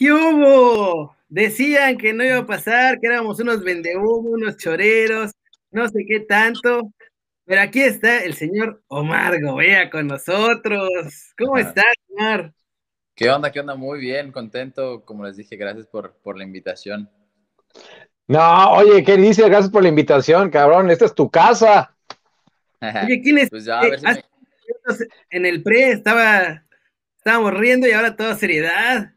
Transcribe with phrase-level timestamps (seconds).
[0.00, 1.14] ¿Qué hubo?
[1.28, 5.32] Decían que no iba a pasar, que éramos unos vendehumos, unos choreros,
[5.70, 6.90] no sé qué tanto.
[7.44, 11.34] Pero aquí está el señor Omar Gobea con nosotros.
[11.36, 12.54] ¿Cómo estás, Omar?
[13.14, 13.52] ¿Qué onda?
[13.52, 13.74] ¿Qué onda?
[13.74, 15.04] Muy bien, contento.
[15.04, 17.10] Como les dije, gracias por, por la invitación.
[18.26, 19.44] No, oye, ¿qué dices?
[19.44, 20.90] Gracias por la invitación, cabrón.
[20.90, 21.94] Esta es tu casa.
[23.04, 23.50] Oye, ¿quién es?
[23.50, 24.06] Pues ya, a ver si
[25.28, 26.64] En el pre estaba,
[27.18, 29.12] estábamos riendo y ahora toda seriedad.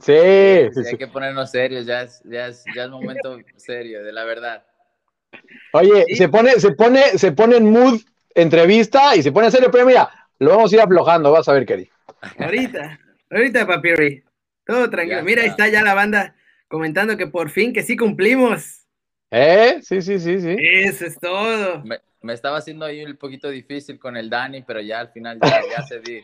[0.00, 0.12] Sí,
[0.88, 4.64] Hay que ponernos serios, ya es, ya es, ya es momento serio, de la verdad.
[5.72, 8.00] Oye, se pone, se pone, se pone en mood
[8.34, 11.52] entrevista y se pone en serio, pero mira, lo vamos a ir aflojando, vas a
[11.52, 11.90] ver, Kerry.
[12.38, 12.98] Ahorita,
[13.30, 14.24] ahorita, papiri.
[14.64, 15.22] Todo tranquilo.
[15.22, 16.34] mira, ahí está ya la banda
[16.66, 18.86] comentando que por fin que sí cumplimos.
[19.30, 19.78] ¿Eh?
[19.82, 20.56] Sí, sí, sí, sí.
[20.58, 21.82] Eso es todo.
[21.84, 25.62] Me, estaba haciendo ahí un poquito difícil con el Dani, pero ya al final ya,
[25.70, 26.22] ya se di.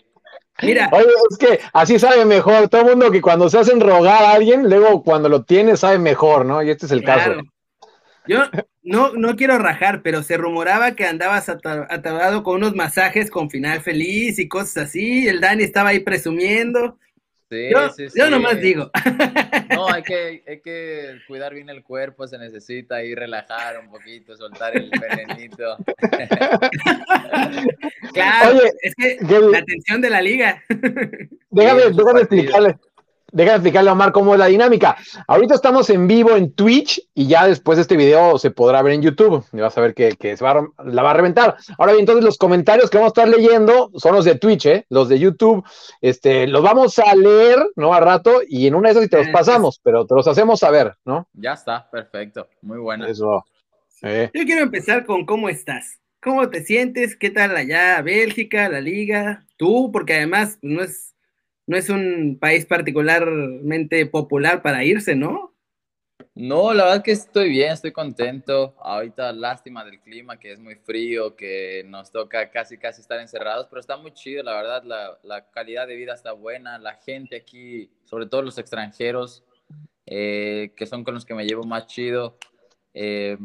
[0.63, 0.89] Mira.
[0.93, 2.69] Oye, es que así sabe mejor.
[2.69, 5.99] Todo el mundo que cuando se hacen rogar a alguien, luego cuando lo tiene sabe
[5.99, 6.63] mejor, ¿no?
[6.63, 7.33] Y este es el caso.
[8.27, 8.45] Yo
[8.83, 13.83] no, no quiero rajar, pero se rumoraba que andabas atabado con unos masajes con final
[13.83, 15.27] feliz y cosas así.
[15.29, 16.99] El Dani estaba ahí presumiendo.
[17.51, 18.19] Sí, yo, sí, sí.
[18.19, 18.91] yo nomás digo.
[19.71, 24.37] No, hay que, hay que cuidar bien el cuerpo, se necesita ahí relajar un poquito,
[24.37, 25.77] soltar el venenito.
[28.13, 30.63] Claro, es que la atención de la liga.
[31.51, 32.77] Déjame, déjame explicarle.
[33.35, 34.97] Déjame explicarle a Omar cómo es la dinámica.
[35.27, 38.93] Ahorita estamos en vivo en Twitch y ya después de este video se podrá ver
[38.93, 39.45] en YouTube.
[39.53, 41.57] Y vas a ver que, se va la va a reventar.
[41.77, 44.87] Ahora bien, entonces los comentarios que vamos a estar leyendo son los de Twitch, ¿eh?
[44.89, 45.65] los de YouTube.
[46.01, 47.93] Este, los vamos a leer, ¿no?
[47.93, 50.61] A rato y en una de esas y te los pasamos, pero te los hacemos
[50.61, 51.27] saber, ¿no?
[51.33, 52.47] Ya está, perfecto.
[52.63, 53.05] Muy bueno.
[53.05, 53.45] Eso.
[54.01, 55.99] Yo quiero empezar con cómo estás.
[56.23, 57.17] ¿Cómo te sientes?
[57.17, 59.45] ¿Qué tal allá Bélgica, la liga?
[59.57, 61.14] Tú, porque además no es
[61.67, 65.55] no es un país particularmente popular para irse, ¿no?
[66.37, 68.75] No, la verdad que estoy bien, estoy contento.
[68.81, 73.67] Ahorita lástima del clima, que es muy frío, que nos toca casi casi estar encerrados,
[73.69, 77.37] pero está muy chido, la verdad, la, la calidad de vida está buena, la gente
[77.37, 79.45] aquí, sobre todo los extranjeros,
[80.07, 82.37] eh, que son con los que me llevo más chido,
[82.95, 83.39] eh,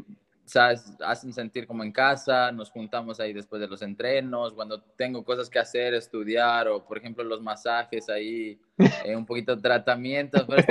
[0.50, 0.92] ¿sabes?
[1.06, 5.48] Hacen sentir como en casa, nos juntamos ahí después de los entrenos, cuando tengo cosas
[5.50, 8.60] que hacer, estudiar, o por ejemplo los masajes ahí,
[9.06, 10.64] eh, un poquito de tratamiento, para,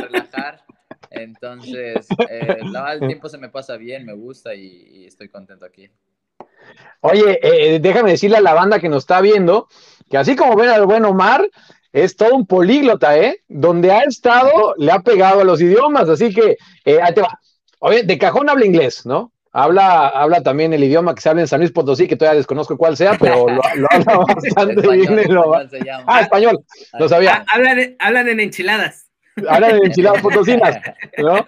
[0.00, 0.62] relajar.
[1.10, 5.88] Entonces, eh, el tiempo se me pasa bien, me gusta y, estoy contento aquí.
[7.00, 9.68] Oye, eh, déjame decirle a la banda que nos está viendo
[10.10, 11.48] que así como ven al buen Omar,
[11.92, 13.42] es todo un políglota, ¿eh?
[13.48, 17.38] Donde ha estado, le ha pegado a los idiomas, así que ahí te va.
[17.86, 19.30] Oye, de cajón habla inglés, ¿no?
[19.52, 22.78] Habla, habla también el idioma que se habla en San Luis Potosí, que todavía desconozco
[22.78, 25.18] cuál sea, pero lo, habla bastante bien.
[26.06, 26.64] ah, español,
[26.98, 27.34] lo sabía.
[27.34, 29.10] Ah, hablan, hablan en enchiladas.
[29.46, 30.78] Hablan en enchiladas potosinas,
[31.18, 31.44] ¿no?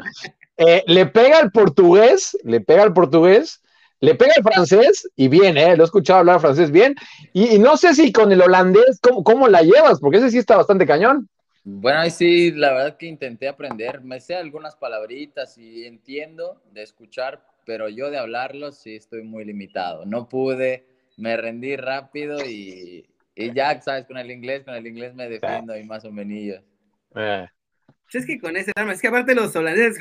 [0.58, 3.62] Eh, le pega al portugués, le pega al portugués,
[4.00, 5.74] le pega al francés y bien, ¿eh?
[5.74, 6.97] Lo he escuchado hablar francés bien.
[7.32, 10.00] Y, no sé si con el holandés, ¿cómo, ¿cómo, la llevas?
[10.00, 11.30] Porque ese sí está bastante cañón.
[11.69, 14.00] Bueno, ahí sí, la verdad que intenté aprender.
[14.00, 19.44] Me sé algunas palabritas y entiendo de escuchar, pero yo de hablarlo sí estoy muy
[19.44, 20.06] limitado.
[20.06, 23.04] No pude, me rendí rápido y,
[23.34, 26.62] ya, sabes, con el inglés, con el inglés me defiendo ahí más o menos.
[27.16, 27.49] Eh.
[28.12, 29.98] Es que con ese arma, es que aparte los holandeses,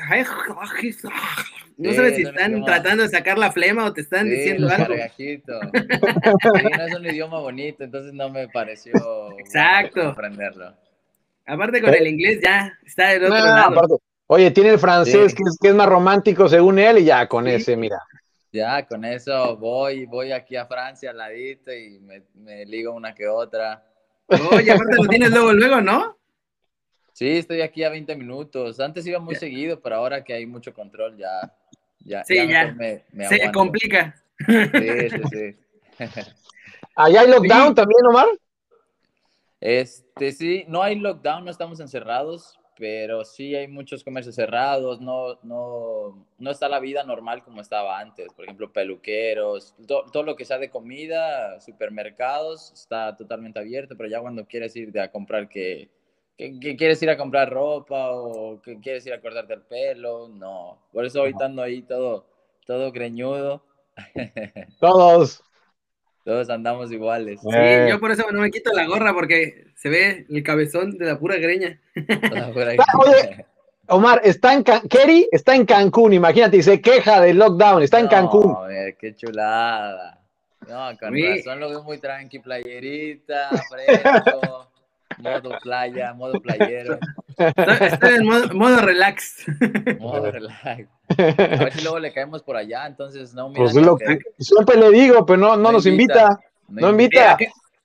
[1.78, 4.94] no sabes si están tratando de sacar la flema o te están diciendo algo.
[5.16, 10.10] sí, no es un idioma bonito, entonces no me pareció Exacto.
[10.10, 10.85] aprenderlo.
[11.46, 14.00] Aparte con el inglés ya está del otro lado.
[14.26, 18.02] oye, tiene el francés que, es, más romántico según él y ya con ese, mira.
[18.52, 23.28] Ya, con eso voy, voy aquí a Francia al ladito y me, ligo una que
[23.28, 23.84] otra.
[24.26, 26.16] Oye, aparte lo tienes luego, luego, ¿no?
[27.12, 28.80] Sí, estoy aquí a 20 minutos.
[28.80, 31.54] Antes iba muy seguido, pero ahora que hay mucho control ya,
[32.00, 34.14] ya, sí, ya, Me, se complica.
[34.38, 35.56] Sí, sí, sí.
[36.96, 38.26] ¿Allá hay lockdown también, Omar?
[39.60, 45.38] Este, sí, no hay lockdown, no estamos encerrados, pero sí hay muchos comercios cerrados, no,
[45.42, 48.32] no, no está la vida normal como estaba antes.
[48.34, 54.20] Por ejemplo, peluqueros, todo lo que sea de comida, supermercados, está totalmente abierto, pero ya
[54.20, 55.88] cuando quieres ir a comprar que,
[56.36, 60.78] que, quieres ir a comprar ropa o que quieres ir a cortarte el pelo, no.
[60.92, 62.26] Por eso ahorita ando ahí todo,
[62.66, 63.64] todo greñudo.
[64.80, 65.42] Todos.
[66.26, 67.40] Todos andamos iguales.
[67.40, 67.48] Sí,
[67.88, 71.20] yo por eso no me quito la gorra porque se ve el cabezón de la
[71.20, 71.80] pura greña.
[73.86, 78.08] Omar, está en Kerry está en Cancún, imagínate, y se queja del lockdown, está en
[78.08, 78.56] Cancún.
[78.66, 80.20] Ver, qué chulada.
[80.68, 84.68] No, con razón lo veo muy tranqui, playerita, fresco.
[85.18, 86.98] modo playa, modo playero.
[87.36, 89.44] Estoy, en modo, relax.
[90.00, 90.88] Modo relax.
[91.08, 91.14] A
[91.64, 95.24] ver si luego le caemos por allá, entonces no pues lo que, siempre le digo,
[95.24, 96.40] pero no, no, nos invita.
[96.68, 97.34] No, invita.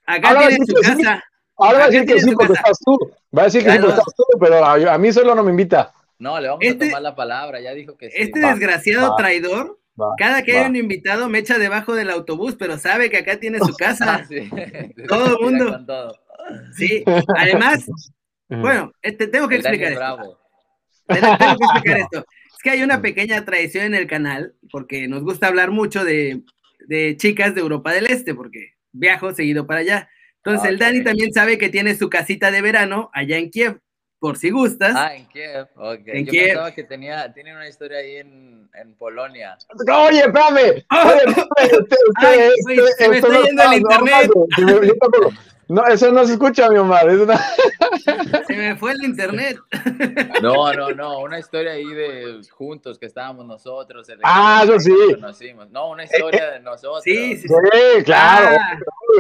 [0.06, 1.24] Acá, acá tiene su casa.
[1.58, 2.98] Ahora va a decir que sí porque estás tú.
[3.38, 5.94] Va a decir que sí porque estás tú, pero a, mí solo no me invita.
[6.18, 8.16] No, le vamos a este tomar la palabra, ya dijo que sí.
[8.18, 9.82] Este desgraciado traidor
[10.18, 13.60] cada que hay un invitado me echa debajo del autobús, pero sabe que acá tiene
[13.60, 14.26] su casa.
[15.08, 16.16] Todo el mundo.
[16.76, 17.04] Sí,
[17.38, 17.86] además,
[18.58, 20.40] bueno, te este, tengo que explicar esto.
[21.08, 22.20] Tengo que explicar esto.
[22.20, 26.44] Es que hay una pequeña tradición en el canal, porque nos gusta hablar mucho de,
[27.18, 30.10] chicas de Europa del Este, porque viajo seguido para allá.
[30.44, 33.80] Entonces, el Dani también sabe que tiene su casita de verano allá en Kiev
[34.22, 34.94] por si gustas.
[34.96, 36.02] Ah, en Kiev, ok.
[36.06, 39.58] En Yo pensaba que tenía, tiene una historia ahí en, en Polonia.
[40.08, 40.86] Oye, espérame.
[42.68, 44.32] Oye, se me está yendo el internet.
[45.72, 47.08] No, eso no se escucha, mi Omar.
[48.48, 49.58] Se me fue el internet.
[50.42, 51.20] No, no, no.
[51.20, 54.08] Una historia ahí de juntos que estábamos nosotros.
[54.24, 54.94] Ah, eso sí.
[55.72, 57.04] No, una historia de nosotros.
[57.04, 58.04] Sí, sí, sí.
[58.04, 58.58] claro.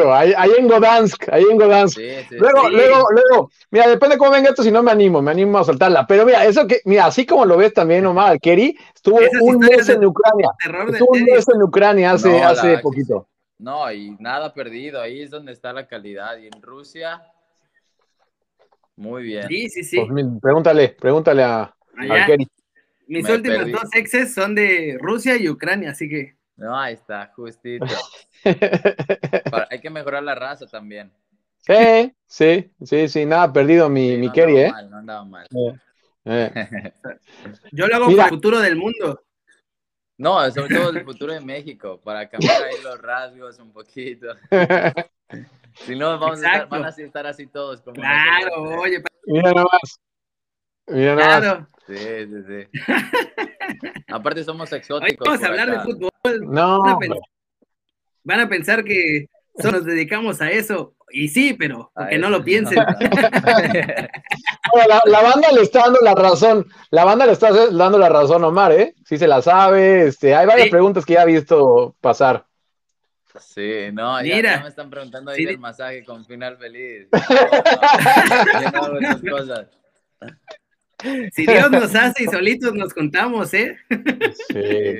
[0.03, 0.19] Ah.
[0.19, 1.97] Ahí, en Godansk, ahí en Godansk.
[1.97, 3.51] Sí, sí, luego, luego, luego.
[3.69, 6.07] Mira, depende de cómo venga esto, si no me animo, me animo a soltarla.
[6.07, 9.87] Pero mira, eso que, mira, así como lo ves también, Omar, Kerry estuvo un mes
[9.89, 10.49] en Ucrania.
[10.91, 13.27] Estuvo un mes en Ucrania hace, hace poquito.
[13.61, 16.35] No, y nada perdido, ahí es donde está la calidad.
[16.37, 17.21] Y en Rusia,
[18.95, 19.47] muy bien.
[19.47, 19.97] Sí, sí, sí.
[19.97, 21.71] Pues, pregúntale, pregúntale a,
[23.05, 26.35] Mis últimos dos exes son de Rusia y Ucrania, así que.
[26.55, 27.85] No, ahí está, justito.
[29.69, 31.11] hay que mejorar la raza también.
[31.59, 34.71] Sí, sí, sí, sí, nada perdido mi, mi Kerry, ¿eh?
[34.71, 35.47] Mal, no andaba mal.
[36.25, 36.51] Eh,
[37.71, 39.21] Yo lo hago para el futuro del mundo.
[40.21, 44.27] No, sobre todo el futuro de México, para cambiar ahí los rasgos un poquito.
[45.73, 47.81] si no, vamos a estar, van a estar así todos.
[47.81, 49.01] Como claro, oye.
[49.25, 49.99] Mira nomás.
[50.85, 51.67] Mira nomás.
[51.87, 52.67] Sí, sí, sí.
[54.09, 55.27] Aparte somos exóticos.
[55.27, 56.11] vamos a hablar de fútbol.
[56.41, 56.83] No.
[58.23, 59.25] Van a, pensar, que
[59.55, 60.93] nos dedicamos a eso.
[61.13, 62.77] Y sí, pero que no lo piensen.
[65.05, 66.65] la, banda le está dando la razón.
[66.89, 68.95] La banda le está dando la razón a Omar, ¿eh?
[69.05, 70.07] Sí se la sabe.
[70.07, 72.45] Este, hay varias preguntas que ya ha visto pasar.
[73.39, 77.07] Sí, no, ya, me están preguntando ahí el masaje con final feliz.
[81.33, 83.75] Si Dios nos hace y solitos nos contamos, ¿eh?
[84.49, 84.99] Sí.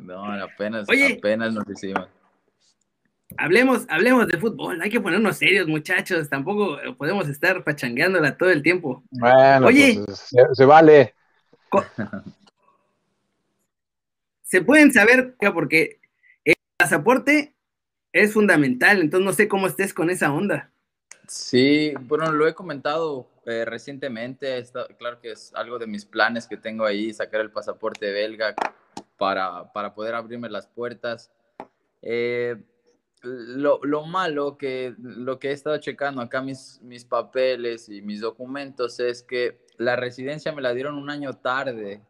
[0.00, 2.08] No, apenas, apenas nos hicimos.
[3.38, 6.28] Hablemos, hablemos de fútbol, hay que ponernos serios, muchachos.
[6.28, 9.02] Tampoco podemos estar pachangueándola todo el tiempo.
[9.10, 11.14] Bueno, Oye, pues, se, vale.
[14.42, 16.00] Se pueden saber, porque
[16.44, 17.54] el pasaporte
[18.12, 20.70] es fundamental, entonces no sé cómo estés con esa onda.
[21.26, 24.64] Sí, bueno, lo he comentado eh, recientemente,
[24.98, 28.54] claro que es algo de mis planes que tengo ahí, sacar el pasaporte belga
[29.16, 31.30] para, para poder abrirme las puertas.
[32.02, 32.56] Eh,
[33.26, 38.20] lo, lo, malo que lo que he estado checando acá mis, mis papeles y mis
[38.20, 42.02] documentos es que la residencia me la dieron un año tarde.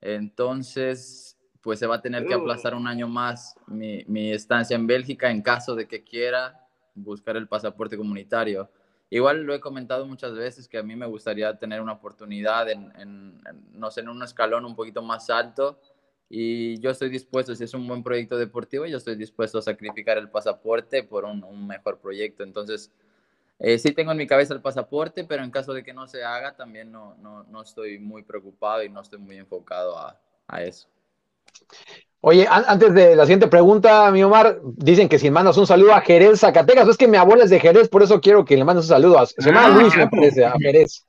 [0.00, 4.86] Entonces, pues se va a tener que aplazar un año más mi, mi estancia en
[4.86, 8.70] Bélgica en caso de que quiera buscar el pasaporte comunitario.
[9.10, 12.92] Igual lo he comentado muchas veces que a mí me gustaría tener una oportunidad en,
[12.98, 13.40] en
[13.72, 15.80] no sé, en un escalón un poquito más alto
[16.28, 20.18] y yo estoy dispuesto, si es un buen proyecto deportivo, yo estoy dispuesto a sacrificar
[20.18, 22.42] el pasaporte por un, mejor proyecto.
[22.42, 22.90] Entonces,
[23.58, 26.24] eh, sí tengo en mi cabeza el pasaporte, pero en caso de que no se
[26.24, 30.62] haga, también no, no, no estoy muy preocupado y no estoy muy enfocado a, a
[30.62, 30.88] eso.
[32.26, 36.00] Oye, antes de la siguiente pregunta, mi Omar, dicen que si mandas un saludo a
[36.00, 38.86] Jerez, Zacatecas, es que mi abuela es de Jerez, por eso quiero que le mandes
[38.86, 41.06] un saludo a, se llama ah, Luis, me parece, a Jerez.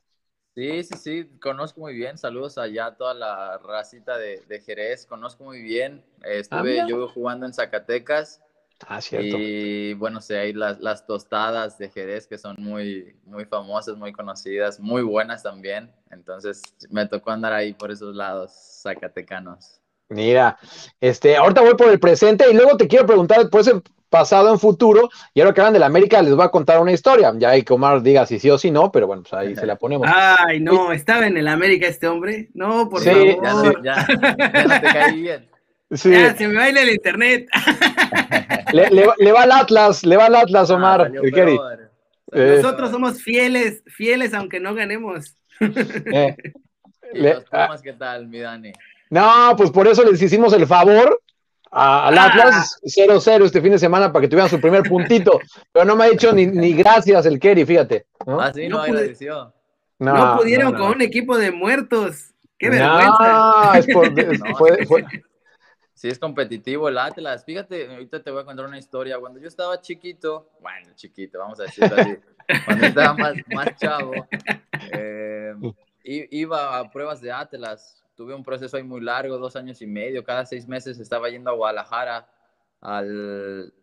[0.55, 2.17] Sí, sí, sí, conozco muy bien.
[2.17, 5.05] Saludos allá a toda la racita de, Jerez.
[5.05, 6.01] Conozco muy bien.
[6.23, 8.41] Estuve ah, yo jugando en Zacatecas.
[8.87, 9.37] Ah, cierto.
[9.37, 14.13] Y bueno, sé, hay las, las, tostadas de Jerez que son muy, muy famosas, muy
[14.13, 15.91] conocidas, muy buenas también.
[16.09, 19.81] Entonces me tocó andar ahí por esos lados zacatecanos.
[20.07, 20.57] Mira,
[21.01, 23.69] este, ahorita voy por el presente y luego te quiero preguntar después
[24.09, 26.91] pasado, en futuro, y ahora que hablan de la América, les voy a contar una
[26.91, 27.33] historia.
[27.37, 29.65] Ya hay que Omar diga si sí o si no, pero bueno, pues ahí se
[29.65, 30.07] la ponemos.
[30.11, 32.49] Ay, no, ¿estaba en el América este hombre?
[32.53, 33.83] No, por favor.
[33.83, 35.49] Ya, no te caí bien.
[36.03, 37.47] Ya, se me baila el internet.
[38.73, 41.11] le, va al Atlas, le va al Atlas, ah, Omar.
[42.31, 42.59] Eh.
[42.61, 45.37] Nosotros somos fieles, fieles aunque no ganemos.
[45.59, 46.35] Eh.
[47.13, 48.73] ¿Y los Pumas qué tal, mi Dani?
[49.09, 51.21] No, pues por eso les hicimos el favor
[51.77, 52.25] al Ah.
[52.27, 55.39] Atlas 0-0 este fin de semana para que tuvieran su primer puntito,
[55.73, 58.05] pero no me ha dicho ni, ni gracias el Kerry, fíjate.
[58.25, 58.39] ¿no?
[58.39, 59.53] Ah, sí, No no agradeció.
[59.99, 60.95] No, pudieron no, con no.
[60.95, 62.33] un equipo de muertos.
[62.57, 63.77] Qué No, vergüenza.
[63.77, 65.05] es por- es- No, fue- fue-
[65.93, 66.07] sí.
[66.09, 67.43] Es competitivo el Atlas.
[67.45, 69.17] Fíjate, ahorita te voy a contar una historia.
[69.19, 72.17] Cuando yo estaba chiquito, bueno, chiquito, vamos a decirlo así.
[72.65, 74.13] Cuando estaba más, más chavo,
[74.91, 75.53] eh,
[76.03, 78.01] iba a pruebas de Atlas.
[78.15, 80.23] Tuve un proceso ahí muy largo, dos años y medio.
[80.23, 82.27] Cada seis meses estaba yendo a Guadalajara
[82.81, 83.73] al,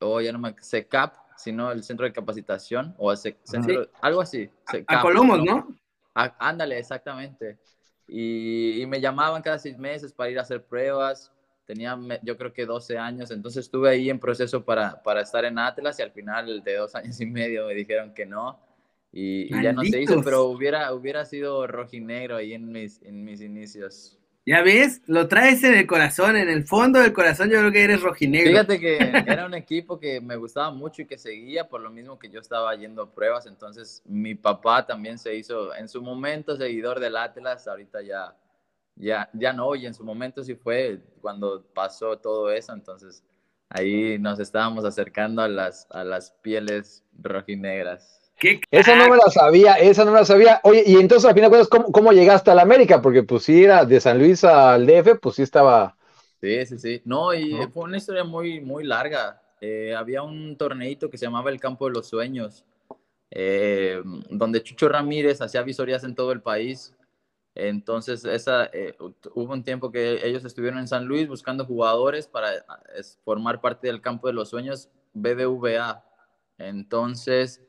[0.00, 4.20] oh, ya no me, CECAP, sino el centro de capacitación, o a Ce- centro- algo
[4.20, 4.50] así.
[4.66, 5.76] A CECAP, Colomos, ¿no?
[6.14, 7.58] Ah, ándale, exactamente.
[8.06, 11.32] Y, y me llamaban cada seis meses para ir a hacer pruebas.
[11.64, 15.58] Tenía, yo creo que 12 años, entonces estuve ahí en proceso para, para estar en
[15.58, 18.58] Atlas y al final de dos años y medio me dijeron que no.
[19.12, 23.24] Y, y ya no se hizo, pero hubiera, hubiera sido rojinegro ahí en mis, en
[23.24, 24.18] mis inicios.
[24.44, 27.84] Ya ves, lo traes en el corazón, en el fondo del corazón yo creo que
[27.84, 28.50] eres rojinegro.
[28.50, 32.18] Fíjate que era un equipo que me gustaba mucho y que seguía por lo mismo
[32.18, 33.46] que yo estaba yendo a pruebas.
[33.46, 37.68] Entonces, mi papá también se hizo en su momento seguidor del Atlas.
[37.68, 38.36] Ahorita ya,
[38.96, 42.72] ya, ya no, y en su momento sí fue cuando pasó todo eso.
[42.72, 43.22] Entonces,
[43.68, 48.21] ahí nos estábamos acercando a las, a las pieles rojinegras.
[48.42, 50.60] ¿Qué Esa no me la sabía, esa no me la sabía.
[50.64, 53.00] Oye, y entonces al final de cuentas, ¿cómo, cómo llegaste a la América?
[53.00, 55.96] Porque pues si era de San Luis al DF, pues sí estaba.
[56.40, 57.02] Sí, sí, sí.
[57.04, 57.70] No, y ¿No?
[57.70, 59.40] fue una historia muy, muy larga.
[59.60, 62.64] Eh, había un torneito que se llamaba el Campo de los Sueños,
[63.30, 66.92] eh, donde Chucho Ramírez hacía visorías en todo el país.
[67.54, 68.96] Entonces, esa, eh,
[69.36, 72.48] hubo un tiempo que ellos estuvieron en San Luis buscando jugadores para
[73.24, 76.04] formar parte del Campo de los Sueños BBVA.
[76.58, 77.62] Entonces,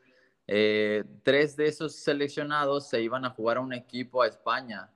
[0.47, 4.89] eh, tres de esos seleccionados se iban a jugar a un equipo a España.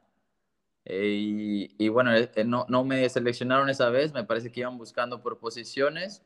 [0.85, 4.77] Eh, y, y bueno, eh, no, no me seleccionaron esa vez, me parece que iban
[4.77, 6.23] buscando por posiciones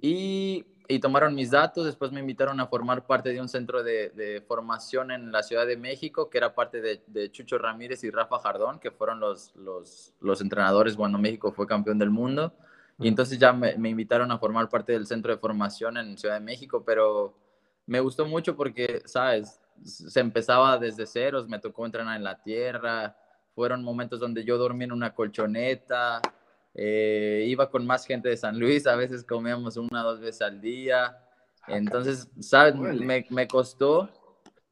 [0.00, 4.08] y, y tomaron mis datos, después me invitaron a formar parte de un centro de,
[4.10, 8.10] de formación en la Ciudad de México, que era parte de, de Chucho Ramírez y
[8.10, 12.54] Rafa Jardón, que fueron los, los, los entrenadores cuando México fue campeón del mundo.
[12.98, 16.36] Y entonces ya me, me invitaron a formar parte del centro de formación en Ciudad
[16.36, 17.34] de México, pero
[17.92, 19.60] me gustó mucho porque, ¿sabes?
[19.84, 23.14] Se empezaba desde ceros, me tocó entrenar en la tierra,
[23.54, 26.22] fueron momentos donde yo dormí en una colchoneta,
[26.74, 30.40] eh, iba con más gente de San Luis, a veces comíamos una o dos veces
[30.40, 31.18] al día,
[31.68, 32.74] entonces, ¿sabes?
[33.28, 34.08] Me costó,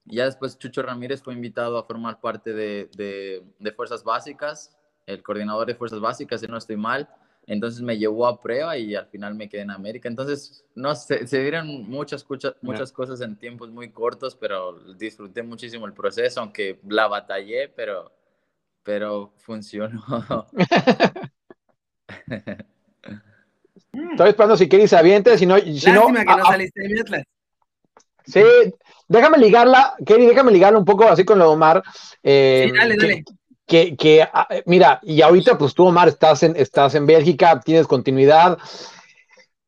[0.06, 4.74] ya después Chucho Ramírez fue invitado a formar parte de, de, de Fuerzas Básicas,
[5.04, 7.06] el coordinador de Fuerzas Básicas, si no estoy mal,
[7.46, 10.08] entonces me llevó a prueba y al final me quedé en América.
[10.08, 12.24] Entonces, no sé, se dieron muchas,
[12.62, 18.12] muchas cosas en tiempos muy cortos, pero disfruté muchísimo el proceso, aunque la batallé, pero,
[18.82, 20.46] pero funcionó.
[24.12, 26.88] Estaba esperando si queréis aviente, si no, si no, Lástima que no ah, saliste de
[26.88, 27.22] mi Atlas.
[28.24, 28.42] sí,
[29.08, 31.82] déjame ligarla, Kerry, déjame ligarla un poco así con lo de Omar.
[32.22, 33.24] eh, Sí, dale, que- dale.
[33.24, 33.32] que,
[33.96, 38.58] que, ah, mira, y ahorita pues tú, Omar, estás en, estás en Bélgica, tienes continuidad,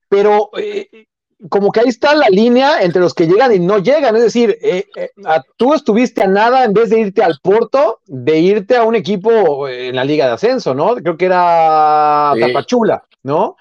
[0.08, 1.06] pero eh,
[1.48, 4.56] como que ahí está la línea entre los que llegan y no llegan, es decir,
[4.62, 8.76] eh, eh, a- tú estuviste a nada en vez de irte al Porto, de irte
[8.76, 10.94] a un equipo en la Liga de Ascenso, ¿no?
[10.96, 12.40] Creo que era Sí.
[12.40, 13.56] Tapachula, ¿no?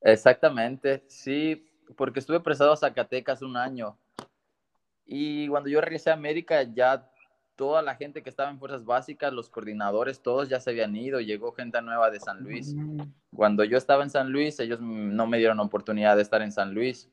[0.00, 3.96] Exactamente, sí, porque estuve prestado a Zacatecas un año.
[5.06, 7.08] Y cuando yo regresé a América, ya
[7.62, 11.20] toda la gente que estaba en fuerzas básicas, los coordinadores, todos ya se habían ido,
[11.20, 12.74] llegó gente nueva de San Luis.
[13.32, 16.50] Cuando yo estaba en San Luis, ellos mm, no me dieron oportunidad de estar en
[16.50, 17.08] San Luis.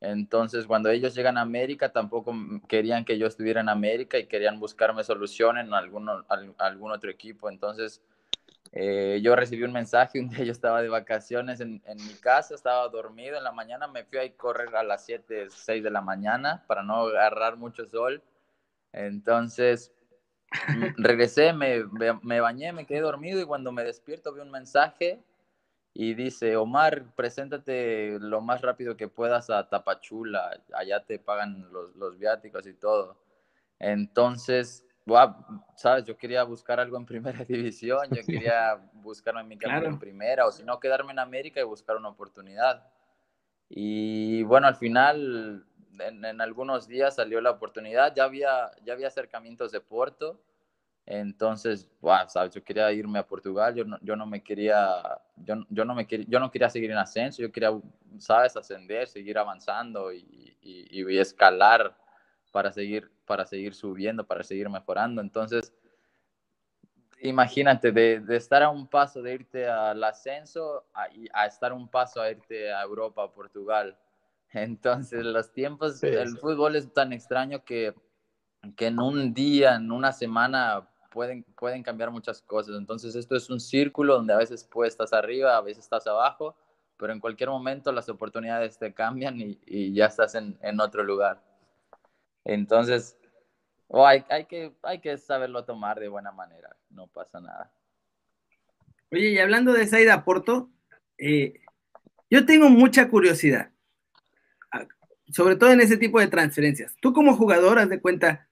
[0.00, 4.26] Entonces, cuando ellos llegan a América, tampoco mm, querían que yo estuviera en América y
[4.26, 7.48] querían buscarme solución en alguno- al- algún otro equipo.
[7.48, 8.02] Entonces,
[8.72, 12.56] eh, yo recibí un mensaje, un día yo estaba de vacaciones en, en mi casa,
[12.56, 16.00] estaba dormido en la mañana, me fui a correr a las 7, 6 de la
[16.00, 18.20] mañana para no agarrar mucho sol.
[18.92, 19.92] Entonces,
[20.96, 21.84] regresé, me,
[22.22, 25.22] me- bañé, me quedé dormido y cuando me despierto vi un mensaje
[25.94, 31.94] y dice, Omar, preséntate lo más rápido que puedas a Tapachula, allá te pagan los,
[31.96, 33.18] los viáticos y todo.
[33.78, 35.34] Entonces, guau,
[35.76, 39.86] sabes, yo quería buscar algo en primera división, yo quería buscarme mi Claro.
[39.86, 42.86] en primera, o si no, quedarme en América y buscar una oportunidad.
[43.68, 45.66] Y bueno, al final,
[46.08, 50.40] en, algunos días salió la oportunidad, ya había, ya había acercamientos de Porto,
[51.04, 55.56] entonces, guau, sabes, yo quería irme a Portugal, yo no, yo no me quería, yo,
[55.68, 57.70] yo no me quería, yo no quería seguir en ascenso, yo quería,
[58.18, 61.96] sabes, ascender, seguir avanzando y, y, y escalar
[62.52, 65.20] para seguir, para seguir subiendo, para seguir mejorando.
[65.20, 65.72] Entonces,
[67.22, 72.20] imagínate, de, estar a un paso de irte al ascenso a, a, estar un paso
[72.20, 73.96] a irte a Europa, a Portugal.
[74.52, 77.94] Entonces, los tiempos, el fútbol es tan extraño que,
[78.76, 82.76] que en un día, en una semana, pueden, pueden cambiar muchas cosas.
[82.76, 86.56] Entonces, esto es un círculo donde a veces pues, estás arriba, a veces estás abajo,
[86.96, 91.02] pero en cualquier momento las oportunidades te cambian y, y ya estás en, en, otro
[91.02, 91.42] lugar.
[92.44, 93.18] Entonces,
[93.88, 97.72] oh, hay, hay, que, hay que saberlo tomar de buena manera, no pasa nada.
[99.10, 100.70] Oye, y hablando de esa ida a Porto,
[101.18, 101.60] eh,
[102.30, 103.71] yo tengo mucha curiosidad,
[105.30, 106.94] sobre todo en ese tipo de transferencias.
[107.00, 108.48] Tú como jugador, haz de cuenta,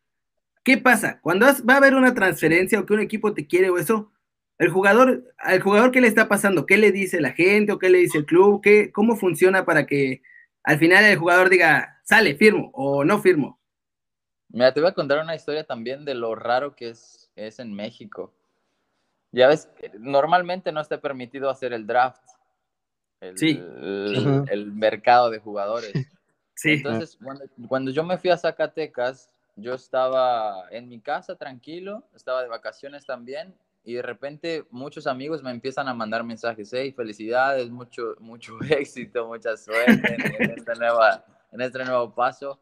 [0.62, 1.20] ¿qué pasa?
[1.20, 4.10] Cuando va a haber una transferencia o que un equipo te quiere o eso,
[4.58, 6.66] el jugador, al jugador, ¿qué le está pasando?
[6.66, 8.60] ¿Qué le dice la gente o qué le dice el club?
[8.62, 10.22] ¿Qué, ¿Cómo funciona para que
[10.62, 13.58] al final el jugador diga, sale, firmo o no firmo?
[14.48, 17.72] Mira, te voy a contar una historia también de lo raro que es, es en
[17.72, 18.34] México.
[19.32, 22.22] Ya ves, normalmente no está permitido hacer el draft,
[23.20, 23.62] el, sí.
[24.50, 25.92] el, mercado de jugadores.
[26.60, 26.72] Sí.
[26.72, 32.42] Entonces, cuando, cuando, yo me fui a Zacatecas, yo estaba en mi casa tranquilo, estaba
[32.42, 37.70] de vacaciones también, y de repente muchos amigos me empiezan a mandar mensajes, hey, felicidades,
[37.70, 42.60] mucho, mucho éxito, mucha suerte en, este, nueva, en este nuevo paso.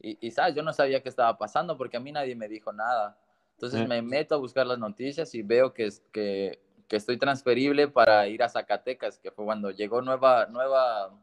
[0.00, 3.16] Y, sabes, yo no sabía qué estaba pasando porque a mí nadie me dijo nada.
[3.52, 8.26] Entonces me meto a buscar las noticias y veo que, que, que estoy transferible para
[8.26, 11.14] ir a Zacatecas, que fue cuando llegó nueva, nueva,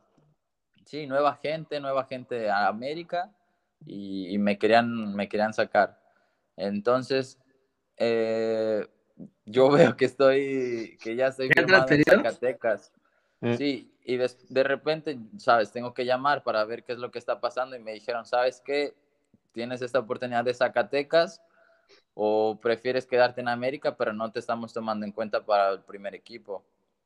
[0.86, 3.32] sí, nueva gente, nueva gente a América
[3.86, 6.00] y, me, querían, me querían sacar.
[6.58, 7.40] Entonces,
[7.98, 8.88] eh,
[9.46, 12.92] yo veo que estoy, que ya estoy firmado en Zacatecas.
[13.40, 13.56] Mm.
[13.56, 17.20] Sí, y de, de, repente, sabes, tengo que llamar para ver qué es lo que
[17.20, 18.94] está pasando y me dijeron, ¿sabes qué?
[19.52, 21.42] Tienes esta oportunidad de Zacatecas
[22.14, 26.16] o prefieres quedarte en América, pero no te estamos tomando en cuenta para el primer
[26.16, 26.64] equipo.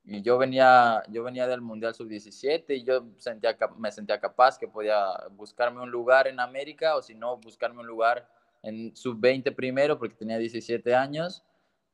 [0.07, 4.67] Y yo venía, yo venía del Mundial Sub-17 y yo sentía, me sentía capaz que
[4.67, 8.29] podía buscarme un lugar en América o si no, buscarme un lugar
[8.61, 11.43] en Sub-20 primero porque tenía 17 años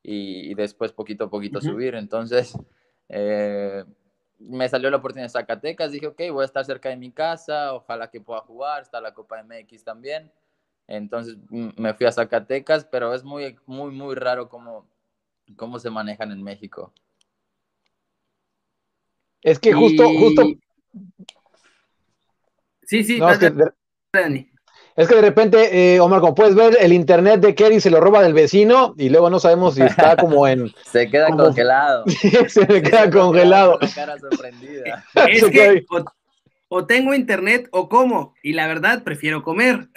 [0.02, 1.94] y, después poquito a poquito subir.
[1.94, 2.58] Entonces,
[3.08, 3.84] eh,
[4.38, 7.72] me salió la oportunidad de Zacatecas, dije, ok, voy a estar cerca de mi casa,
[7.72, 10.30] ojalá que pueda jugar, está la Copa MX también.
[10.86, 14.86] Entonces me fui a Zacatecas, pero es muy, muy, muy raro cómo,
[15.56, 16.92] cómo se manejan en México.
[19.42, 20.44] Es que justo, justo.
[22.86, 23.18] Sí, sí,
[24.94, 27.98] es que de repente, eh, Omar, como puedes ver, el internet de Kerry se lo
[28.00, 30.70] roba del vecino y luego no sabemos si está como en.
[30.84, 32.04] se queda congelado.
[32.48, 33.78] se me queda congelado.
[33.94, 35.04] cara sorprendida.
[35.28, 35.84] Es que
[36.68, 39.88] o, tengo internet o como, y la verdad prefiero comer.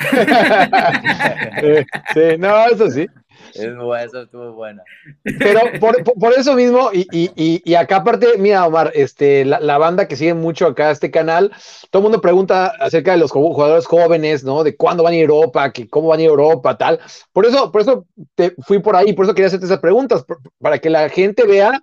[2.13, 3.07] sí, no, eso sí.
[3.53, 4.83] Es bueno, eso estuvo bueno.
[5.23, 10.15] Pero por, eso mismo, y, y, y, acá aparte, mira, Omar, este, la, banda que
[10.15, 11.51] sigue mucho acá este canal,
[11.89, 14.63] todo el mundo pregunta acerca de los jugadores jóvenes, ¿no?
[14.63, 16.99] De cuándo van a Europa, que cómo van a Europa, tal.
[17.31, 20.25] Por eso, por eso te fui por ahí, por eso quería hacerte esas preguntas,
[20.59, 21.79] para que la gente vea,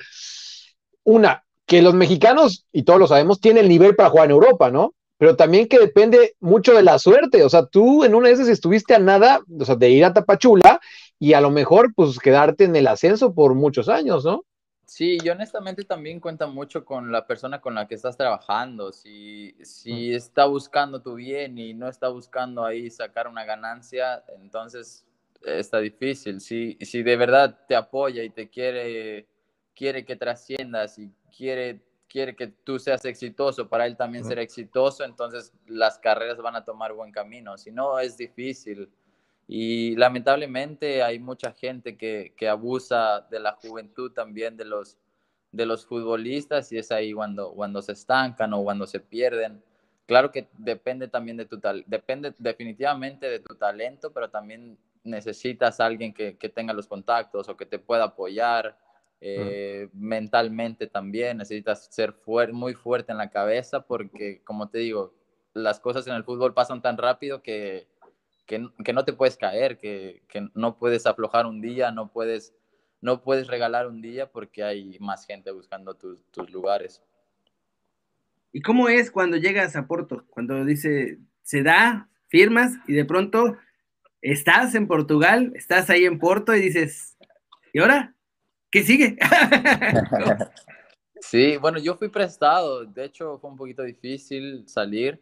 [1.04, 4.70] una, que los mexicanos, y todos lo sabemos, tienen el nivel para jugar en Europa,
[4.70, 4.94] ¿no?
[5.22, 7.44] pero también que depende mucho de la suerte.
[7.44, 10.12] O sea, tú en una de esas estuviste a nada, o sea, de ir a
[10.12, 10.80] Tapachula
[11.22, 14.44] y a lo mejor pues quedarte en el ascenso por muchos años, ¿no?
[14.84, 18.90] Sí, y honestamente también cuenta mucho con la persona con la que estás trabajando.
[18.90, 20.14] Si, si mm.
[20.16, 25.06] está buscando tu bien y no está buscando ahí sacar una ganancia, entonces
[25.42, 26.40] está difícil.
[26.40, 29.28] Si, si de verdad te apoya y te quiere,
[29.76, 35.04] quiere que trasciendas y quiere, quiere que tú seas exitoso, para él también ser exitoso,
[35.04, 37.56] entonces las carreras van a tomar buen camino.
[37.56, 38.90] Si no, es difícil.
[39.54, 44.96] Y lamentablemente hay mucha gente que, que, abusa de la juventud también de los,
[45.50, 49.62] de los futbolistas y es ahí cuando, cuando se estancan o cuando se pierden.
[50.06, 55.80] Claro que depende también de tu tal, depende definitivamente de tu talento, pero también necesitas
[55.80, 58.78] a alguien que, que tenga los contactos o que te pueda apoyar
[59.20, 61.36] eh, mentalmente también.
[61.36, 62.14] Necesitas ser
[62.54, 65.12] muy fuerte en la cabeza porque, como te digo,
[65.52, 67.91] las cosas en el fútbol pasan tan rápido que
[68.84, 70.22] que, no te puedes caer, que,
[70.54, 72.54] no puedes aflojar un día, no puedes,
[73.00, 77.02] no puedes regalar un día porque hay más gente buscando tus, lugares.
[78.52, 80.26] ¿Y cómo es cuando llegas a Porto?
[80.28, 83.56] Cuando dice, se da, firmas y de pronto
[84.20, 87.16] estás en Portugal, estás ahí en Porto y dices,
[87.72, 88.14] ¿y ahora?
[88.70, 89.16] ¿Qué sigue?
[91.20, 95.18] sí, bueno, yo fui prestado, de hecho fue un poquito difícil salir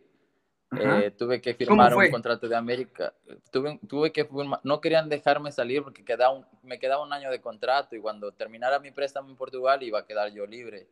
[0.78, 3.12] Eh, tuve que firmar un contrato de América.
[3.50, 4.28] Tuve, tuve que
[4.62, 8.78] no querían dejarme salir porque quedaba me quedaba un año de contrato y cuando terminara
[8.78, 10.86] mi préstamo en Portugal iba a quedar yo libre.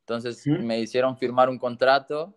[0.00, 2.34] Entonces me hicieron firmar un contrato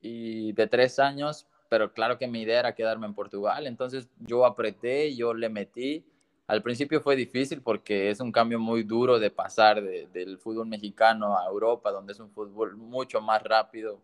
[0.00, 3.66] y de tres años, pero claro que mi idea era quedarme en Portugal.
[3.66, 6.06] Entonces yo apreté, yo le metí.
[6.46, 11.36] Al principio fue difícil porque es un cambio muy duro de pasar del fútbol mexicano
[11.36, 14.00] a Europa, donde es un fútbol mucho más rápido,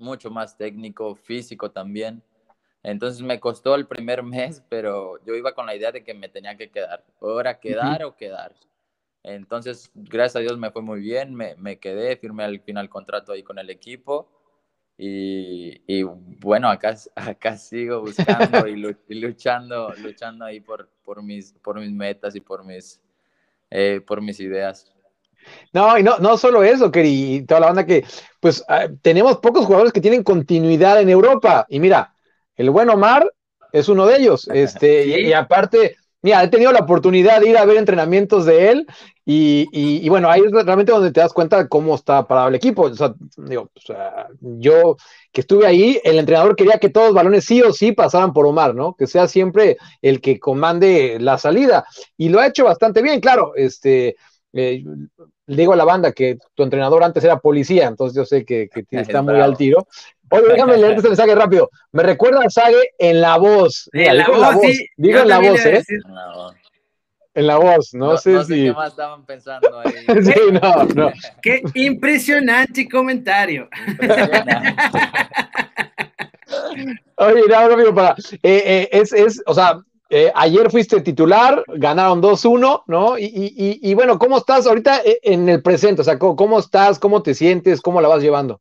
[0.00, 2.22] mucho más técnico, físico también.
[2.82, 6.28] Entonces me costó el primer mes, pero yo iba con la idea de que me
[6.28, 7.04] tenía que quedar.
[7.20, 8.54] O era quedar o quedar.
[9.22, 13.32] Entonces, gracias a Dios me fue muy bien, me, me quedé, firmé al final contrato
[13.32, 14.28] ahí con el equipo.
[14.96, 18.76] Y, y bueno, acá, acá sigo buscando y,
[19.08, 23.00] luchando, luchando ahí por, por, mis, por mis metas y por mis,
[23.70, 24.92] eh, por mis ideas.
[25.72, 28.04] No, y no, no solo eso, Keri, y toda la banda que,
[28.40, 31.66] pues ah, tenemos pocos jugadores que tienen continuidad en Europa.
[31.68, 32.14] Y mira,
[32.56, 33.30] el buen Omar
[33.72, 34.48] es uno de ellos.
[34.52, 38.86] Este, y, aparte, mira, he tenido la oportunidad de ir a ver entrenamientos de él.
[39.32, 42.82] Y, bueno, ahí es realmente donde te das cuenta de cómo está parado el equipo.
[42.82, 43.70] O sea, digo,
[44.40, 44.96] yo
[45.30, 48.44] que estuve ahí, el entrenador quería que todos los balones sí o sí pasaran por
[48.44, 48.94] Omar, ¿no?
[48.94, 51.86] Que sea siempre el que comande la salida.
[52.16, 53.52] Y lo ha hecho bastante bien, claro.
[53.54, 54.16] Este,
[54.52, 54.82] eh,
[55.56, 59.22] digo a la banda que tu entrenador antes era policía, entonces yo sé que, está
[59.22, 59.86] muy al tiro.
[60.30, 61.70] Oye, déjame leerte este mensaje rápido.
[61.90, 63.90] Me recuerda a Sage en la voz.
[63.92, 64.86] en la voz, sí.
[64.96, 65.82] Digo en la voz, ¿eh?
[67.34, 68.64] En la voz, no, sé, no sé si.
[68.64, 69.92] qué más estaban pensando ahí.
[70.24, 71.12] sí, no, no.
[71.42, 73.68] Qué impresionante comentario.
[77.16, 78.16] Oye, no, amigo, para.
[78.42, 79.80] Eh, eh, es, es, o sea,
[80.12, 83.16] eh, ayer fuiste titular, ganaron 2-1, ¿no?
[83.16, 86.02] Y, bueno, ¿cómo estás ahorita eh, en el presente?
[86.02, 86.98] O sea, ¿cómo, estás?
[86.98, 87.80] ¿Cómo te sientes?
[87.80, 88.60] ¿Cómo la vas llevando?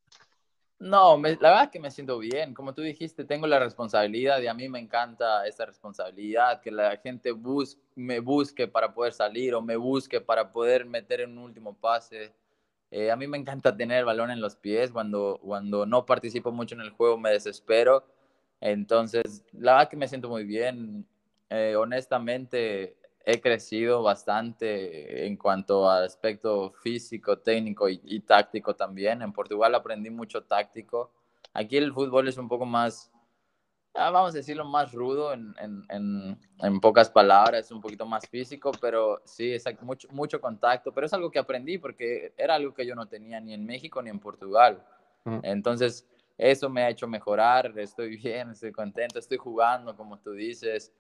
[0.78, 2.54] No, la verdad es que me siento bien.
[2.54, 6.98] Como tú dijiste, tengo la responsabilidad y a mí me encanta esa responsabilidad, que la
[6.98, 7.34] gente
[7.96, 12.32] me busque para poder salir o me busque para poder meter en un último pase.
[12.92, 14.92] Eh, a mí me encanta tener el balón en los pies.
[14.92, 18.06] Cuando, cuando no participo mucho en el juego me desespero.
[18.62, 21.08] Entonces, la verdad que me siento muy bien.
[21.50, 29.22] Eh, honestamente he crecido bastante en cuanto al aspecto físico, técnico y, táctico también.
[29.22, 31.12] En Portugal aprendí mucho táctico.
[31.54, 33.12] Aquí el fútbol es un poco más,
[33.94, 38.72] ah, vamos a decirlo, más rudo en, en, en, pocas palabras, un poquito más físico,
[38.82, 40.92] pero sí, es mucho, mucho contacto.
[40.92, 44.02] Pero es algo que aprendí porque era algo que yo no tenía ni en México
[44.02, 44.84] ni en Portugal.
[45.44, 50.92] Entonces, eso me ha hecho mejorar, estoy bien, estoy contento, estoy jugando, como tú dices.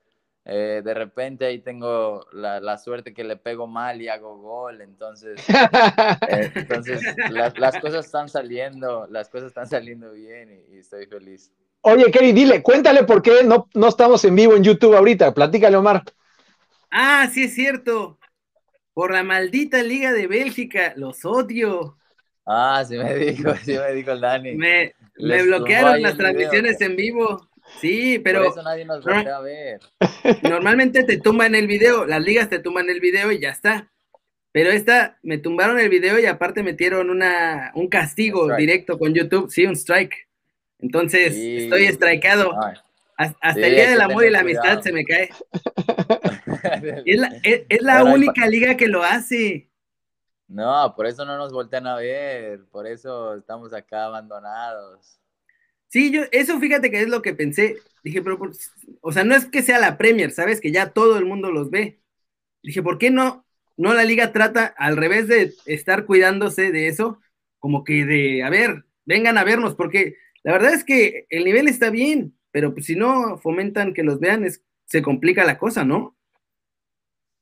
[0.51, 5.39] Eh, de repente ahí tengo la, suerte que le pego mal y hago gol, entonces,
[5.47, 11.51] eh, entonces las cosas están saliendo, las cosas están saliendo bien y, estoy feliz.
[11.81, 15.77] Oye, Kerry, dile, cuéntale por qué no, no estamos en vivo en YouTube ahorita, platícale,
[15.77, 16.01] Omar.
[16.89, 18.17] Ah, sí es cierto,
[18.95, 21.95] por la maldita Liga de Bélgica, los odio.
[22.47, 24.55] Ah, sí me dijo, sí me dijo el Dani.
[24.55, 27.48] Me, me bloquearon las transmisiones en vivo.
[27.79, 28.43] Sí, pero.
[28.43, 29.79] Por eso nadie nos va a ver.
[30.43, 33.91] Normalmente te tumban el video, las ligas te tumban el video y ya está.
[34.51, 39.51] Pero esta, me tumbaron el video y aparte metieron una, un castigo directo con YouTube,
[39.51, 40.27] sí, un strike.
[40.79, 42.57] Entonces, estoy strikeado.
[43.15, 45.29] Hasta el día del amor y la amistad se me cae.
[47.05, 49.69] es la, es la única liga que lo hace.
[50.47, 55.18] No, por eso no nos voltean a ver, por eso estamos acá abandonados.
[55.89, 57.77] Sí, yo, eso fíjate que es lo que pensé.
[58.03, 58.39] Dije, pero,
[59.01, 60.61] o sea, no es que sea la Premier, ¿sabes?
[60.61, 61.99] Que ya todo el mundo los ve.
[62.63, 63.45] Dije, ¿por qué no,
[63.77, 67.21] no la liga trata, al revés de estar cuidándose de eso,
[67.59, 71.69] como que de, a ver, vengan a vernos, porque la verdad es que el nivel
[71.69, 75.85] está bien, pero pues si no fomentan que los vean, es, se complica la cosa,
[75.85, 76.17] ¿no?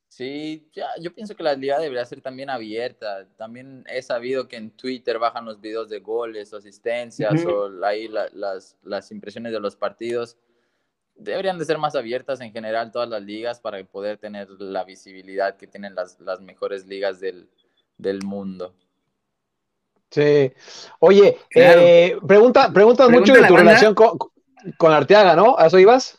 [0.08, 3.28] Sí, ya, yo pienso que la liga debería ser también abierta.
[3.36, 8.08] También he sabido que en Twitter bajan los videos de goles o asistencias o ahí
[8.08, 10.38] las, las impresiones de los partidos.
[11.14, 15.56] Deberían de ser más abiertas en general todas las ligas para poder tener la visibilidad
[15.56, 17.48] que tienen las, las mejores ligas del,
[17.98, 18.74] del mundo.
[20.10, 20.52] Sí.
[21.00, 24.16] Oye, eh, pregunta, preguntas mucho de tu relación con,
[24.78, 25.58] con Arteaga, ¿no?
[25.58, 26.17] ¿A eso ibas?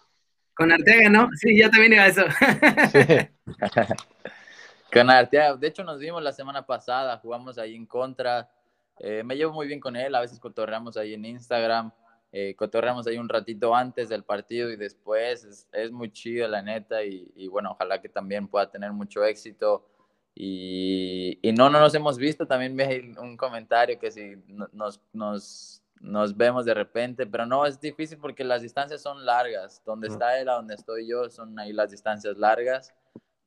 [0.59, 1.29] Con Arteaga, ¿no?
[1.37, 2.23] Sí, yo también iba a eso.
[4.93, 8.51] con Arteaga, de hecho nos vimos la semana pasada, jugamos ahí en contra.
[8.99, 11.93] Eh, me llevo muy bien con él, a veces cotorreamos ahí en Instagram,
[12.33, 15.65] eh, cotorreamos ahí un ratito antes del partido y después.
[15.71, 19.87] Es, muy chido, la neta, y, bueno, ojalá que también pueda tener mucho éxito.
[20.35, 24.35] Y, no, no nos hemos visto, también vi un comentario que si
[24.73, 29.81] nos, nos nos vemos de repente, pero no, es difícil porque las distancias son largas.
[29.85, 32.93] Donde está él a donde estoy yo son ahí las distancias largas,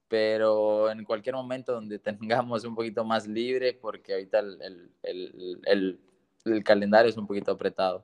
[0.09, 6.01] pero en cualquier momento donde tengamos un poquito más libre, porque ahorita el, el, el,
[6.45, 8.03] el calendario es un poquito apretado.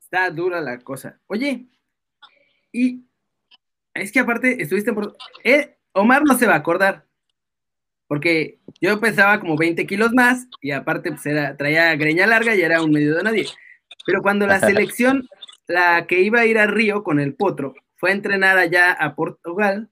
[0.00, 1.20] Está dura la cosa.
[1.26, 1.66] Oye,
[2.70, 3.04] y
[3.94, 5.16] es que aparte estuviste por...
[5.42, 7.06] Eh, Omar no se va a acordar,
[8.08, 12.62] porque yo pensaba como 20 kilos más y aparte pues era, traía greña larga y
[12.62, 13.46] era un medio de nadie.
[14.04, 15.28] Pero cuando la selección,
[15.66, 19.14] la que iba a ir a Río con el Potro, fue a entrenar allá a
[19.14, 19.88] Portugal,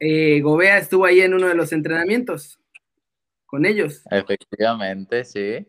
[0.00, 2.58] eh, Gobea estuvo ahí en uno de los entrenamientos
[3.46, 4.02] con ellos.
[4.10, 5.66] Efectivamente, sí.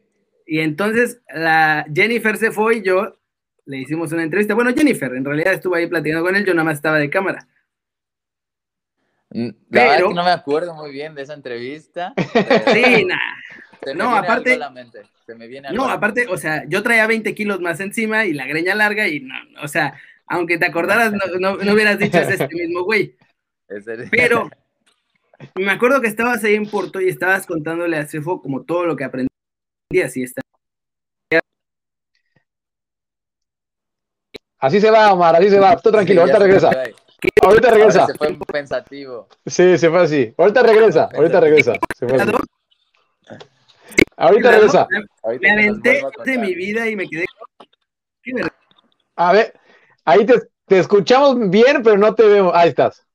[0.47, 3.19] Y entonces la Jennifer se fue y yo
[3.65, 4.56] le hicimos una entrevista.
[4.56, 7.47] Bueno, Jennifer, en realidad estuvo ahí platicando con él, yo nada más estaba de cámara.
[9.69, 12.13] Pero, no me acuerdo muy bien de esa entrevista.
[12.74, 13.22] Sí, nada.
[13.96, 14.58] No, aparte.
[15.74, 19.19] no, aparte, o sea, yo traía 20 kilos más encima y la greña larga y
[19.19, 23.15] no, o sea, aunque te acordaras, no, no, hubieras dicho es este mismo güey.
[24.12, 24.50] Pero
[25.56, 28.96] me acuerdo que estabas ahí en Porto y estabas contándole a Cefo como todo lo
[28.96, 30.41] que aprendías y está.
[34.60, 35.76] Así se va, Omar, así se va.
[35.76, 36.72] Tú tranquilo, ahorita regresa.
[37.44, 38.08] Ahorita regresa.
[38.08, 39.28] se fue pensativo.
[39.46, 40.34] Sí, se fue así.
[40.38, 41.74] Ahorita regresa, ahorita regresa.
[44.18, 44.88] Ahorita regresa.
[45.42, 47.26] Me aventé de mi vida y me quedé.
[49.16, 49.54] A ver,
[50.06, 52.54] ahí te, te escuchamos bien, pero no te vemos.
[52.56, 53.06] Ahí estás.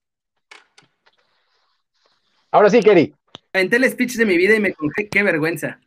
[2.51, 3.15] Ahora sí, Kerry.
[3.53, 5.81] Me aventé el speech de mi vida y me conté qué vergüenza.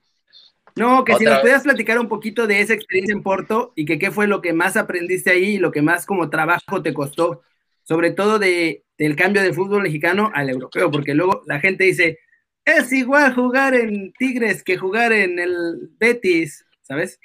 [0.76, 4.00] No, que si nos pudieras platicar un poquito de esa experiencia en Porto y que
[4.00, 7.42] qué fue lo que más aprendiste ahí y lo que más como trabajo te costó,
[7.84, 12.20] sobre todo de, del cambio de fútbol mexicano al europeo, porque luego la gente dice,
[12.66, 17.20] es igual jugar en Tigres que jugar en el Betis, ¿sabes?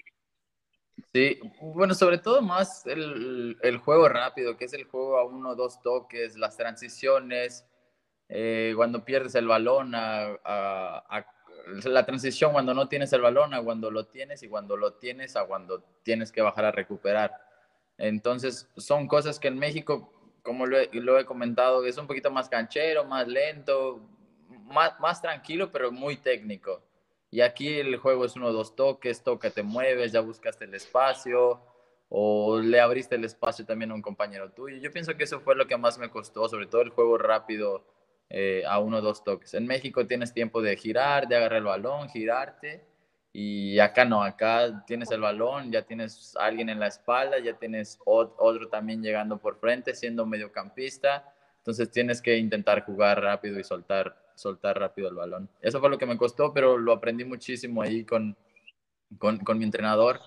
[1.13, 5.55] Sí, bueno, sobre todo más el, el juego rápido, que es el juego a uno
[5.55, 7.65] dos toques, las transiciones,
[8.29, 11.27] eh, cuando pierdes el balón a
[11.85, 15.37] la transición cuando no tienes el balón a cuando lo tienes y cuando lo tienes
[15.37, 17.33] a cuando tienes que bajar a recuperar.
[17.99, 20.13] Entonces, son cosas que en México,
[20.47, 24.01] como lo he, comentado, es un poquito más canchero, más lento,
[24.49, 26.81] más, más tranquilo, pero muy técnico.
[27.33, 31.61] Y aquí el juego es uno dos toques, toca, te mueves, ya buscaste el espacio
[32.09, 34.77] o le abriste el espacio también a un compañero tuyo.
[34.77, 37.85] Yo pienso que eso fue lo que más me costó, sobre todo el juego rápido
[38.31, 39.53] eh, a uno dos toques.
[39.55, 42.85] En México tienes tiempo de girar, de agarrar el balón, girarte.
[43.39, 47.53] Y acá no, acá tienes el balón, ya tienes a alguien en la espalda, ya
[47.53, 51.35] tienes otro también llegando por frente, siendo mediocampista.
[51.59, 55.51] Entonces tienes que intentar jugar rápido y soltar, soltar rápido el balón.
[55.61, 58.35] Eso fue lo que me costó, pero lo aprendí muchísimo ahí con,
[59.19, 60.19] con, con mi entrenador,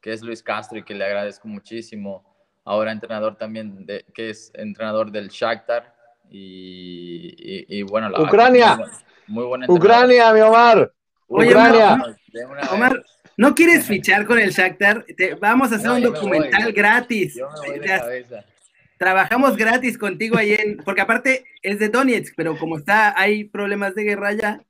[0.00, 2.24] que es Luis Castro y que le agradezco muchísimo.
[2.64, 5.94] Ahora entrenador también, de, que es entrenador del Shakhtar,
[6.30, 8.78] y, bueno, la Ucrania.
[9.26, 10.90] Muy buena, Ucrania, mi Omar.
[11.28, 12.16] Ucrania.
[12.70, 13.04] Omar,
[13.36, 15.04] ¿no quieres fichar con el Shakhtar?
[15.40, 17.38] vamos a hacer un documental gratis.
[18.98, 23.94] Trabajamos gratis contigo ahí en, porque aparte es de Donetsk, pero como está, hay problemas
[23.94, 24.60] de guerra ya,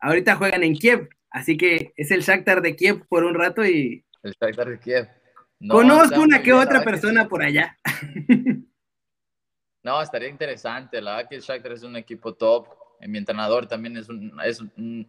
[0.00, 4.04] ahorita juegan en Kiev, así que es el Shakhtar de Kiev por un rato y...
[4.24, 5.08] El Shakhtar de Kiev.
[5.68, 7.76] Conozco una que otra persona por allá.
[9.82, 11.00] No, estaría interesante.
[11.00, 12.68] La verdad que el Shakhtar es un equipo top.
[13.00, 14.08] Mi entrenador también es,
[14.44, 14.62] es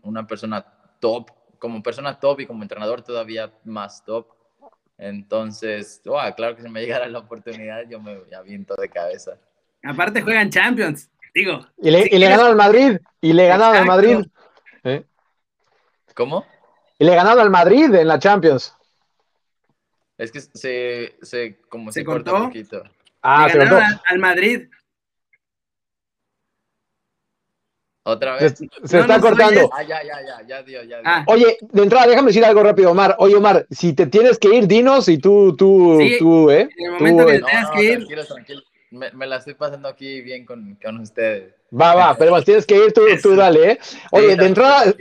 [0.04, 0.66] una persona
[1.00, 1.32] top.
[1.58, 4.28] Como persona top y como entrenador todavía más top.
[4.98, 6.02] Entonces,
[6.36, 9.38] claro que si me llegara la oportunidad, yo me aviento de cabeza.
[9.84, 11.66] Aparte juegan Champions, digo.
[11.78, 12.98] Y le, y al Madrid.
[13.22, 14.18] Y le ganaron al Madrid.
[16.14, 16.46] ¿Cómo?
[16.98, 18.76] Y le ganaron al Madrid en la Champions.
[20.18, 22.84] Es que se, se como se, cortó un poquito.
[23.22, 24.68] Ah, Le al, Madrid.
[28.04, 28.56] Otra vez.
[28.86, 29.70] Se, está cortando.
[29.74, 31.24] Ah, ya, ya, ya, ya dio, ya ah.
[31.28, 33.16] Oye, de entrada, déjame decir algo rápido, Omar.
[33.20, 36.70] Oye, Omar, si te tienes que ir, dinos y tú, tú, tú, ¿eh?
[36.78, 37.98] En el momento que tengas que ir.
[37.98, 38.62] Tranquilo, tranquilo.
[38.92, 41.54] Me, me, la estoy pasando aquí bien con, con ustedes.
[41.72, 43.80] Va, va, pero tienes que ir, tú, tú dale, ¿eh?
[44.12, 44.92] Oye, de entrada,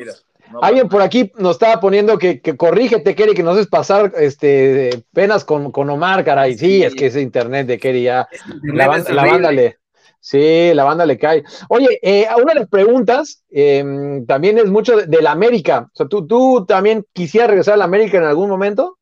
[0.63, 5.03] Alguien por aquí nos estaba poniendo que, que corrígete, Kerry, que nos es pasar este,
[5.13, 6.57] penas con, con Omar, caray.
[6.57, 8.29] Sí, es que ese internet de Kerry ya.
[8.63, 9.79] La, banda le.
[10.21, 11.45] Sí, la banda le cae.
[11.69, 15.89] Oye, eh, una de las preguntas em, también es mucho de, la América.
[15.93, 18.99] O sea, ¿tú, ¿tú también quisieras regresar a la América en algún momento?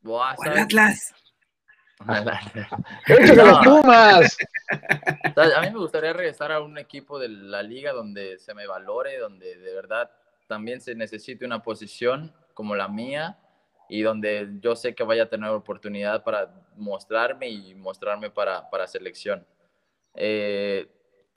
[0.00, 1.14] Buah, Atlas.
[3.36, 4.36] los Pumas!
[5.36, 9.18] A mí me gustaría regresar a un equipo de la liga donde se me valore,
[9.18, 10.10] donde de verdad
[10.48, 13.38] también se necesite una posición como la mía
[13.88, 18.86] y donde yo sé que vaya a tener oportunidad para mostrarme y mostrarme para, para
[18.86, 19.46] selección.
[20.14, 20.88] Eh,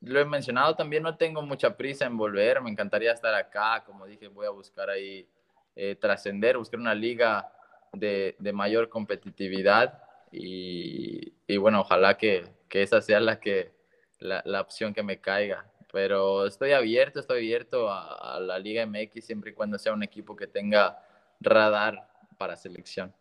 [0.02, 4.06] lo he mencionado también, no tengo mucha prisa en volver, me encantaría estar acá, como
[4.06, 5.28] dije, voy a buscar ahí
[5.76, 7.52] eh, trascender, buscar una liga
[7.94, 13.72] de, de mayor competitividad y, y, bueno, ojalá que, que esa sea la, que,
[14.20, 15.66] la, la, opción que me caiga.
[15.92, 20.04] Pero estoy abierto, estoy abierto a, a la Liga MX siempre y cuando sea un
[20.04, 21.02] equipo que tenga
[21.40, 22.08] radar
[22.38, 23.14] para selección.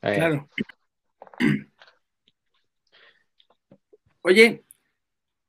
[0.00, 0.48] Claro.
[4.22, 4.64] Oye,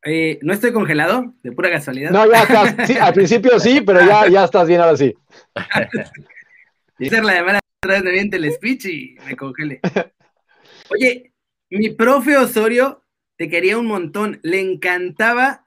[0.10, 1.34] eh, ¿no estoy congelado?
[1.44, 2.12] De pura casualidad.
[2.12, 2.76] No, ya estás.
[2.88, 5.14] Sí, al principio sí, pero ya, ya estás bien ahora sí.
[7.00, 9.82] hacer la llamada vez me viente el speech y me congele.
[10.90, 11.34] Oye,
[11.70, 13.04] mi profe Osorio
[13.36, 14.40] te quería un montón.
[14.44, 15.66] Le encantaba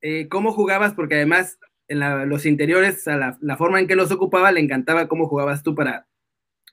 [0.00, 3.96] eh, cómo jugabas, porque además en la, los interiores, a la, la, forma en que
[3.96, 6.06] los ocupaba, le encantaba cómo jugabas tú para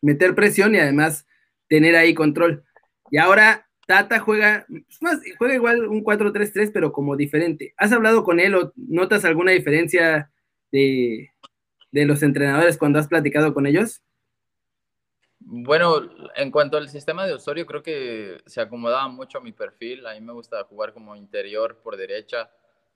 [0.01, 1.25] meter presión y además
[1.67, 2.63] tener ahí control.
[3.09, 4.67] Y ahora Tata juega,
[5.01, 7.73] más, juega igual un 4-3-3, pero como diferente.
[7.75, 10.29] ¿Has hablado con él o notas alguna diferencia
[10.71, 11.31] de,
[11.91, 14.03] de los entrenadores cuando has platicado con ellos?
[15.39, 20.05] Bueno, en cuanto al sistema de Osorio, creo que se acomodaba mucho a mi perfil.
[20.05, 22.51] A mí me gusta jugar como interior por derecha.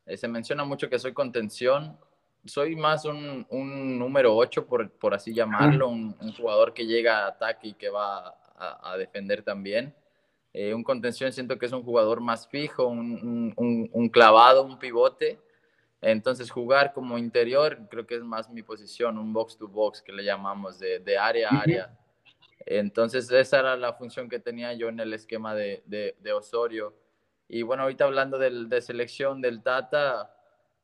[0.05, 1.97] Eh, se menciona mucho que soy contención.
[2.45, 7.25] Soy más un, un número 8, por, por así llamarlo, un, un, jugador que llega
[7.25, 9.95] a ataque y que va a, a defender también.
[10.53, 14.77] Eh, un contención siento que es un jugador más fijo, un, un, un, clavado, un
[14.77, 15.39] pivote.
[15.99, 20.11] Entonces jugar como interior creo que es más mi posición, un box to box que
[20.11, 21.97] le llamamos, de, de área a área.
[22.65, 26.93] Entonces esa era la función que tenía yo en el esquema de, de, de Osorio.
[27.47, 30.35] Y bueno, ahorita hablando del, de selección del Tata,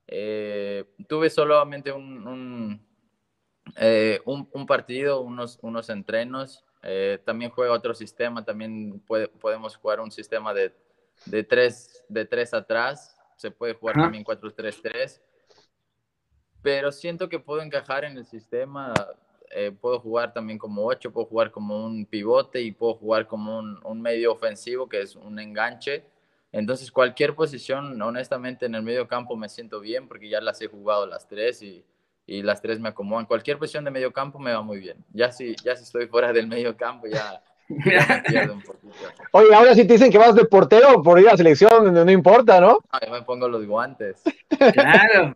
[0.07, 2.87] eh, tuve solamente un, un,
[3.75, 6.65] eh, un, un partido, unos, unos entrenos.
[6.83, 10.73] Eh, también juega otro sistema, también puede, podemos jugar un sistema de,
[11.25, 14.05] de, tres, de tres atrás, se puede jugar Ajá.
[14.05, 15.21] también 4-3-3,
[16.61, 18.93] pero siento que puedo encajar en el sistema,
[19.51, 23.59] eh, puedo jugar también como 8, puedo jugar como un pivote y puedo jugar como
[23.59, 26.05] un, un medio ofensivo que es un enganche.
[26.51, 30.67] Entonces cualquier posición, honestamente, en el medio campo me siento bien porque ya las he
[30.67, 31.83] jugado las tres y,
[32.29, 33.25] y las tres me acomodan.
[33.25, 35.03] Cualquier posición de medio campo me va muy bien.
[35.13, 38.93] Ya si, ya si estoy fuera del medio campo, ya, ya me pierdo un poquito.
[39.31, 42.05] Oye, ahora sí te dicen que vas de portero por ir a la selección, no,
[42.05, 42.77] no importa, ¿no?
[42.91, 44.21] Ah, yo me pongo los guantes.
[44.73, 45.35] Claro.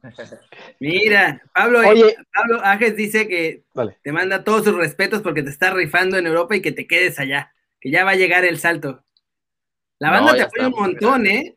[0.79, 3.97] Mira, Pablo, Oye, Pablo Ajes dice que vale.
[4.03, 7.19] te manda todos sus respetos porque te está rifando en Europa y que te quedes
[7.19, 9.03] allá, que ya va a llegar el salto.
[9.97, 11.25] La banda no, te apoya un montón.
[11.25, 11.56] ¿eh?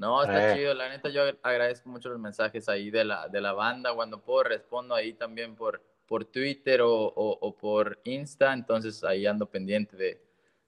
[0.00, 0.56] No, está eh.
[0.56, 0.72] chido.
[0.72, 3.92] La neta, yo agradezco mucho los mensajes ahí de la, de la banda.
[3.92, 8.54] Cuando puedo, respondo ahí también por, por Twitter o, o, o por Insta.
[8.54, 10.22] Entonces, ahí ando pendiente de,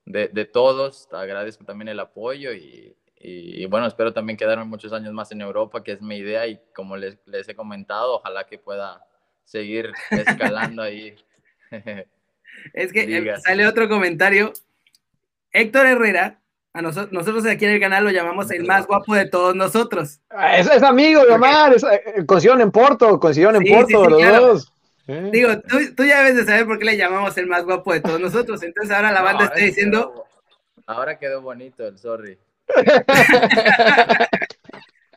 [0.04, 1.08] de, de todos.
[1.10, 5.40] Agradezco también el apoyo y, y, y, bueno, espero también quedarme muchos años más en
[5.40, 6.46] Europa, que es mi idea.
[6.46, 9.02] Y como les, les he comentado, ojalá que pueda
[9.44, 11.16] seguir escalando ahí.
[12.74, 13.42] es que Digas.
[13.44, 14.52] sale otro comentario.
[15.52, 16.41] Héctor Herrera
[16.74, 20.20] a nosotros, nosotros aquí en el canal lo llamamos el más guapo de todos nosotros.
[20.56, 23.94] Es, es amigo de Omar, es, eh, coincidieron en Porto, coincidieron en sí, Porto sí,
[24.04, 24.46] sí, los claro.
[24.46, 24.72] dos.
[25.08, 25.30] ¿Eh?
[25.32, 28.00] Digo, tú, tú, ya debes de saber por qué le llamamos el más guapo de
[28.00, 28.62] todos nosotros.
[28.62, 30.12] Entonces ahora la banda no, está diciendo.
[30.12, 30.26] Quedó,
[30.86, 32.38] ahora quedó bonito el sorry.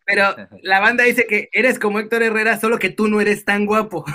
[0.06, 3.66] Pero la banda dice que eres como Héctor Herrera, solo que tú no eres tan
[3.66, 4.04] guapo.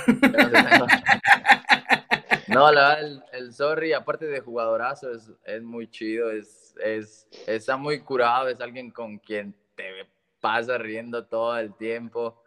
[2.48, 7.28] No, la verdad, el, el, sorry, aparte de jugadorazo, es, es muy chido, es, es,
[7.46, 10.06] está muy curado, es alguien con quien te
[10.40, 12.42] pasa riendo todo el tiempo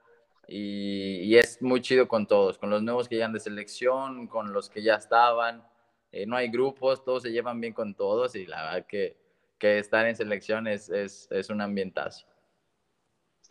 [0.48, 4.52] y, y, es muy chido con todos, con los nuevos que llegan de selección, con
[4.52, 5.64] los que ya estaban,
[6.12, 9.18] eh, no hay grupos, todos se llevan bien con todos y la verdad que,
[9.58, 12.28] que estar en selección es, es, es un ambientazo.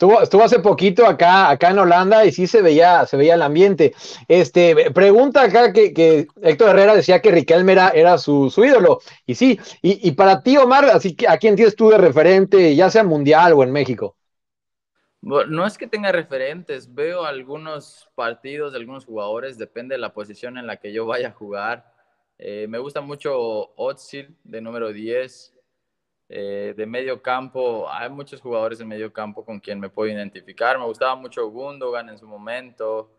[0.03, 3.95] Estuvo, hace poquito acá, acá en Holanda y sí se veía, se veía el ambiente.
[4.27, 8.99] Este, pregunta acá que, que Héctor Herrera decía que Riquelme era, era su, ídolo.
[9.27, 12.91] Y sí, y, para ti, Omar, así que ¿a quién tienes tú de referente, ya
[12.91, 14.17] sea mundial o en México?
[15.21, 20.59] No es que tenga referentes, veo algunos partidos de algunos jugadores, depende de la posición
[20.59, 21.93] en la que yo vaya a jugar.
[22.39, 25.52] Eh, me gusta mucho Otsil, de número 10,
[26.35, 30.79] eh, de medio campo, hay muchos jugadores de medio campo con quien me puedo identificar.
[30.79, 33.11] Me gustaba mucho Gundogan en su momento.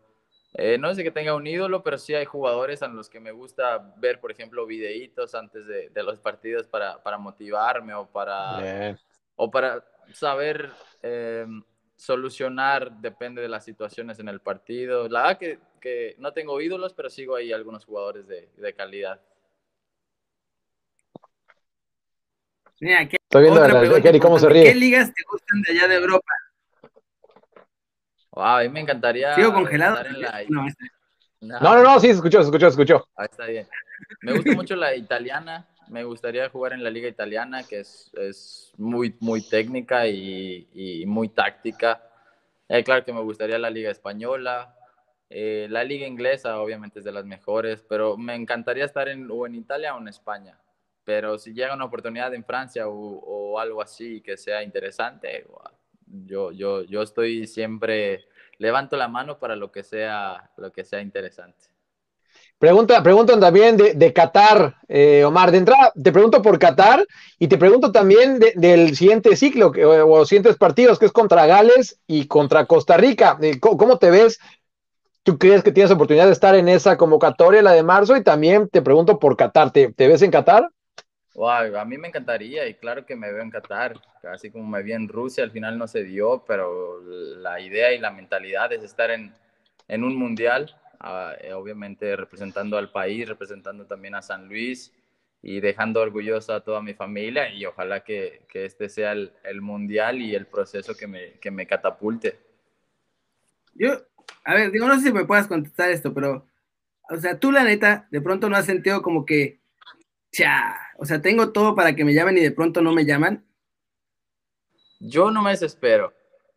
[0.52, 3.30] Eh, no sé que tenga un ídolo, pero sí hay jugadores a los que me
[3.30, 8.98] gusta ver, por ejemplo, videitos antes de, de los partidos para, para, motivarme o para,
[9.36, 11.46] o para saber, eh,
[11.94, 15.08] solucionar depende de las situaciones en el partido.
[15.08, 19.20] La verdad que, que no tengo ídolos, pero sigo ahí algunos jugadores de, de calidad.
[22.80, 24.64] Mira, ¿qué, Estoy viendo otra pregunta, cómo se ríe.
[24.64, 26.32] ¿Qué ligas te gustan de allá de Europa?
[28.32, 29.34] Wow, a mí me encantaría.
[29.34, 29.98] ¿Sigo congelado?
[31.40, 33.08] No, no, no, no, sí, se escuchó, se escuchó, se escuchó.
[33.16, 33.68] Ahí está bien.
[34.22, 35.66] Me gusta mucho la italiana.
[35.88, 41.06] Me gustaría jugar en la liga italiana, que es, es muy, muy técnica y, y
[41.06, 42.02] muy táctica.
[42.68, 44.74] Eh, claro que me gustaría la liga española.
[45.28, 49.46] Eh, la liga inglesa, obviamente, es de las mejores, pero me encantaría estar en, o
[49.46, 50.58] en Italia o en España.
[51.04, 55.46] Pero si llega una oportunidad en Francia o, o algo así que sea interesante,
[56.06, 58.26] yo, yo, yo estoy siempre,
[58.58, 61.74] levanto la mano para lo que sea, lo que sea interesante.
[62.58, 65.50] Pregunta, preguntan también de, de Qatar, eh, Omar.
[65.50, 67.06] De entrada, te pregunto por Qatar
[67.38, 72.00] y te pregunto también del siguiente ciclo o, los siguientes partidos, que es contra Gales
[72.06, 73.38] y contra Costa Rica.
[73.42, 74.38] Eh, ¿Cómo, te ves?
[75.22, 78.16] ¿Tú crees que tienes oportunidad de estar en esa convocatoria, la de marzo?
[78.16, 79.72] Y también te pregunto por Qatar.
[79.72, 80.70] ¿Te, te ves en Qatar?
[81.34, 84.00] Wow, a mí me encantaría y claro que me veo en Qatar,
[84.32, 87.98] así como me vi en Rusia, al final no se dio, pero la idea y
[87.98, 89.34] la mentalidad es estar en,
[89.88, 94.94] en un mundial, uh, obviamente representando al país, representando también a San Luis
[95.42, 99.60] y dejando orgullosa a toda mi familia y ojalá que, que este sea el, el,
[99.60, 102.38] mundial y el proceso que me, que me catapulte.
[103.74, 103.90] Yo,
[104.44, 106.46] a ver, digo, no sé si me puedas contestar esto, pero,
[107.10, 109.63] o sea, tú la neta, de pronto no has sentido como que
[110.34, 113.44] ya, o sea, tengo todo para que me llamen y de pronto no me llaman.
[115.00, 116.12] Yo no me desespero.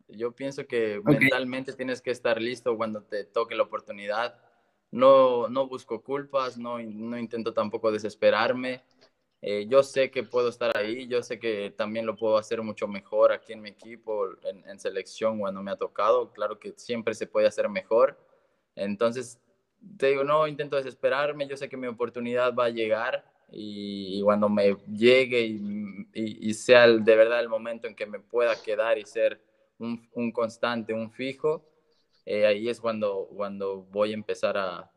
[0.07, 4.39] Yo pienso que mentalmente tienes que estar listo cuando te toque la oportunidad.
[4.89, 8.84] No, no busco culpas, no, no intento tampoco desesperarme.
[9.41, 12.88] Eh, yo sé que puedo estar ahí, yo sé que también lo puedo hacer mucho
[12.88, 16.32] mejor aquí en mi equipo, en, en selección cuando me ha tocado.
[16.32, 18.17] Claro que siempre se puede hacer mejor.
[18.75, 19.39] Entonces,
[19.97, 24.49] te digo, no intento desesperarme, yo sé que mi oportunidad va a llegar y, cuando
[24.49, 25.41] me llegue
[26.13, 29.41] y, sea de verdad el momento en que me pueda quedar y ser
[29.79, 31.63] un, constante, un fijo,
[32.25, 34.91] eh, ahí es cuando, cuando voy a empezar a,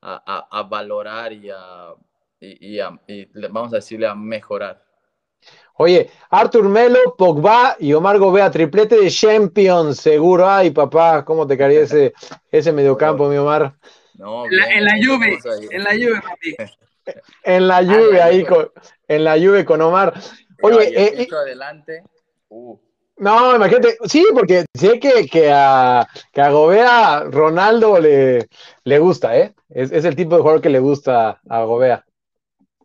[0.00, 1.94] a, valorar y, a,
[2.40, 2.78] y,
[3.48, 4.84] vamos a decirle a mejorar.
[5.74, 10.48] Oye, Artur Melo, Pogba y Omar Gobea, triplete de Champions, seguro.
[10.48, 12.14] Ay, papá, ¿cómo te caería ese,
[12.50, 13.74] ese mediocampo, mi Omar?
[14.14, 15.38] No, en, la, en la lluvia,
[15.70, 16.56] en la lluvia, papi
[17.42, 18.70] en la lluvia ahí con,
[19.08, 20.14] en la lluvia con Omar.
[20.62, 22.02] Oye, eh, eh adelante.
[22.48, 22.78] Uh.
[23.18, 28.46] No, imagínate, sí, porque sé que, que, a, que a Gobea Ronaldo le,
[28.84, 29.54] le gusta, ¿eh?
[29.70, 32.04] Es, es, el tipo de jugador que le gusta a Gobea.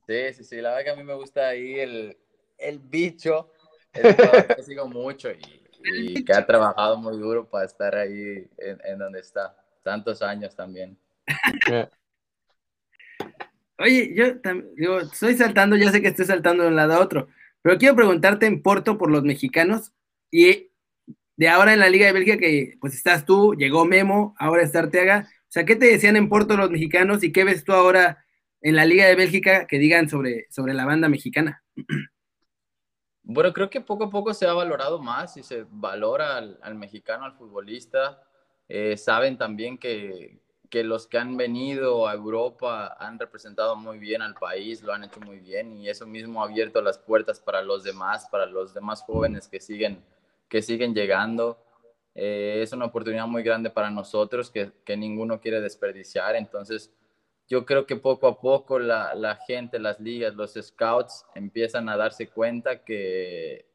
[0.07, 2.17] Sí, sí, sí, la verdad que a mí me gusta ahí el,
[2.57, 3.51] el bicho,
[3.93, 8.79] el que sigo mucho y, y, que ha trabajado muy duro para estar ahí en,
[8.85, 10.97] en donde está, tantos años también.
[13.81, 14.25] Oye, yo
[14.75, 17.27] digo, estoy saltando, ya sé que estoy saltando de un lado a otro,
[17.61, 19.91] pero quiero preguntarte en Porto por los mexicanos
[20.29, 20.71] y
[21.35, 24.79] de ahora en la Liga de Bélgica que pues estás tú, llegó Memo, ahora está
[24.79, 25.27] Arteaga.
[25.27, 28.23] O sea, ¿qué te decían en Porto los mexicanos y qué ves tú ahora
[28.61, 31.63] en la Liga de Bélgica que digan sobre, sobre la banda mexicana?
[33.23, 37.23] Bueno, creo que poco a poco se ha valorado más y se valora al, mexicano,
[37.23, 38.19] al futbolista.
[38.67, 44.21] Eh, saben también que, que los que han venido a Europa han representado muy bien
[44.21, 47.61] al país, lo han hecho muy bien y eso mismo ha abierto las puertas para
[47.61, 50.01] los demás, para los demás jóvenes que siguen,
[50.47, 51.61] que siguen llegando.
[52.15, 56.37] Eh, es una oportunidad muy grande para nosotros que, que, ninguno quiere desperdiciar.
[56.37, 56.89] Entonces,
[57.49, 61.97] yo creo que poco a poco la, la, gente, las ligas, los scouts empiezan a
[61.97, 63.65] darse cuenta que,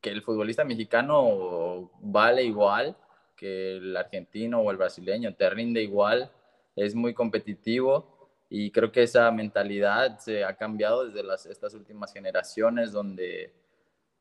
[0.00, 2.96] que el futbolista mexicano vale igual
[3.42, 6.30] que el argentino o el brasileño, te rinde igual,
[6.76, 12.12] es muy competitivo y creo que esa mentalidad se ha cambiado desde las, estas últimas
[12.12, 13.52] generaciones donde,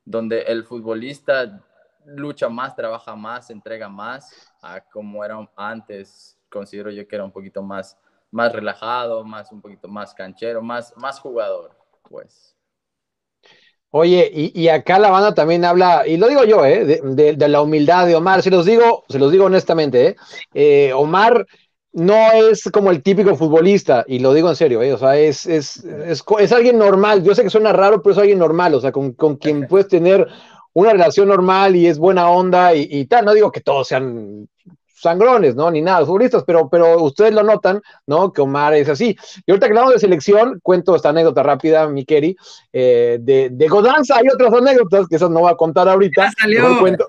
[0.04, 1.64] donde el futbolista
[2.04, 7.32] lucha más, trabaja más, entrega más a como era antes, considero yo que era un
[7.32, 7.96] poquito más,
[8.32, 11.78] más relajado, más, un poquito más canchero, más, más jugador,
[12.10, 12.58] pues.
[13.94, 17.02] Oye, y, acá la banda también habla, y lo digo yo, ¿eh?
[17.04, 20.16] de, la humildad de Omar, se los digo, se los digo honestamente, ¿eh?
[20.54, 21.46] Eh, Omar
[21.92, 24.94] no es como el típico futbolista, y lo digo en serio, ¿eh?
[24.94, 28.40] o sea, es, es, es, alguien normal, yo sé que suena raro, pero es alguien
[28.40, 30.26] normal, o sea, con, con quien puedes tener
[30.72, 34.48] una relación normal y es buena onda y, y tal, no digo que todos sean
[35.02, 35.72] sangrones, ¿no?
[35.72, 38.32] Ni nada, futbolistas, pero, pero ustedes lo notan, ¿no?
[38.32, 39.18] Que Omar es así.
[39.46, 42.06] Y ahorita que hablamos de selección, cuento esta anécdota rápida, mi
[42.74, 46.32] eh, de, de Godanza hay otras anécdotas que esas no voy a contar ahorita.
[46.40, 46.80] Salió.
[46.80, 47.06] Cuento,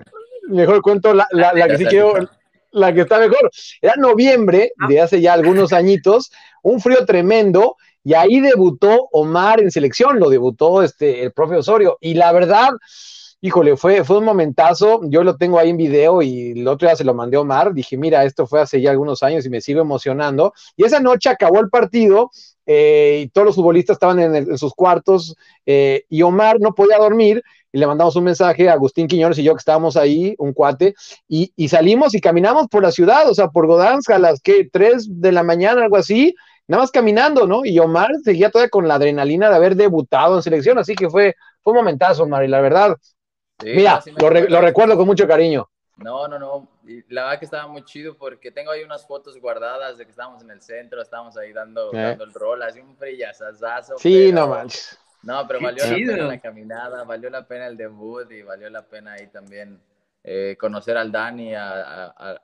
[0.47, 2.13] mejor cuento la, la, la que sí quiero,
[2.71, 3.49] la que está mejor.
[3.81, 6.31] Era noviembre de hace ya algunos añitos,
[6.61, 11.97] un frío tremendo, y ahí debutó Omar en selección, lo debutó este, el propio Osorio.
[12.01, 12.69] Y la verdad,
[13.43, 15.01] híjole, fue, fue un momentazo.
[15.03, 17.73] Yo lo tengo ahí en video y el otro día se lo mandé a Omar.
[17.73, 20.53] Dije, mira, esto fue hace ya algunos años y me sigo emocionando.
[20.77, 22.31] Y esa noche acabó el partido
[22.65, 25.35] eh, y todos los futbolistas estaban en, sus cuartos
[25.65, 29.43] eh, y Omar no podía dormir y le mandamos un mensaje a Agustín Quiñones y
[29.43, 30.95] yo que estábamos ahí, un cuate,
[31.27, 34.69] y, y salimos y caminamos por la ciudad, o sea, por Godansk a las que
[34.71, 36.33] 3 de la mañana, algo así,
[36.67, 37.65] nada más caminando, ¿no?
[37.65, 41.35] Y Omar seguía todavía con la adrenalina de haber debutado en selección, así que fue,
[41.61, 42.95] fue un momentazo, Omar, y la verdad,
[43.59, 45.69] Sí, mira, sí lo, re- lo recuerdo con mucho cariño.
[45.97, 46.67] No, no, no.
[46.85, 50.11] Y la verdad que estaba muy chido porque tengo ahí unas fotos guardadas de que
[50.11, 51.97] estábamos en el centro, estábamos ahí dando, Eh.
[51.97, 53.97] dando el rol, así un frillazazazo.
[53.97, 54.99] Sí, pero- no manches.
[55.21, 58.69] No, pero Qué valió la pena la caminada, valió la pena el debut y valió
[58.69, 59.79] la pena ahí también
[60.21, 62.37] eh, conocer al Dani, a, a,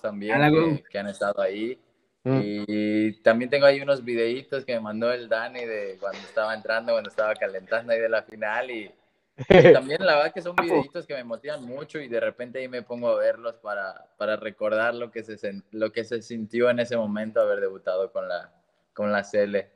[0.00, 1.80] también, que han estado ahí.
[2.24, 2.40] Mm.
[2.42, 6.92] Y también tengo ahí unos videitos que me mandó el Dani de cuando estaba entrando,
[6.92, 8.70] cuando estaba calentando ahí de la final.
[8.70, 8.92] Y,
[9.36, 12.68] y también la verdad que son videitos que me motivan mucho y de repente ahí
[12.68, 15.38] me pongo a verlos para, para recordar lo que, se,
[15.72, 18.52] lo que se sintió en ese momento haber debutado con la,
[18.94, 19.70] con la Cele.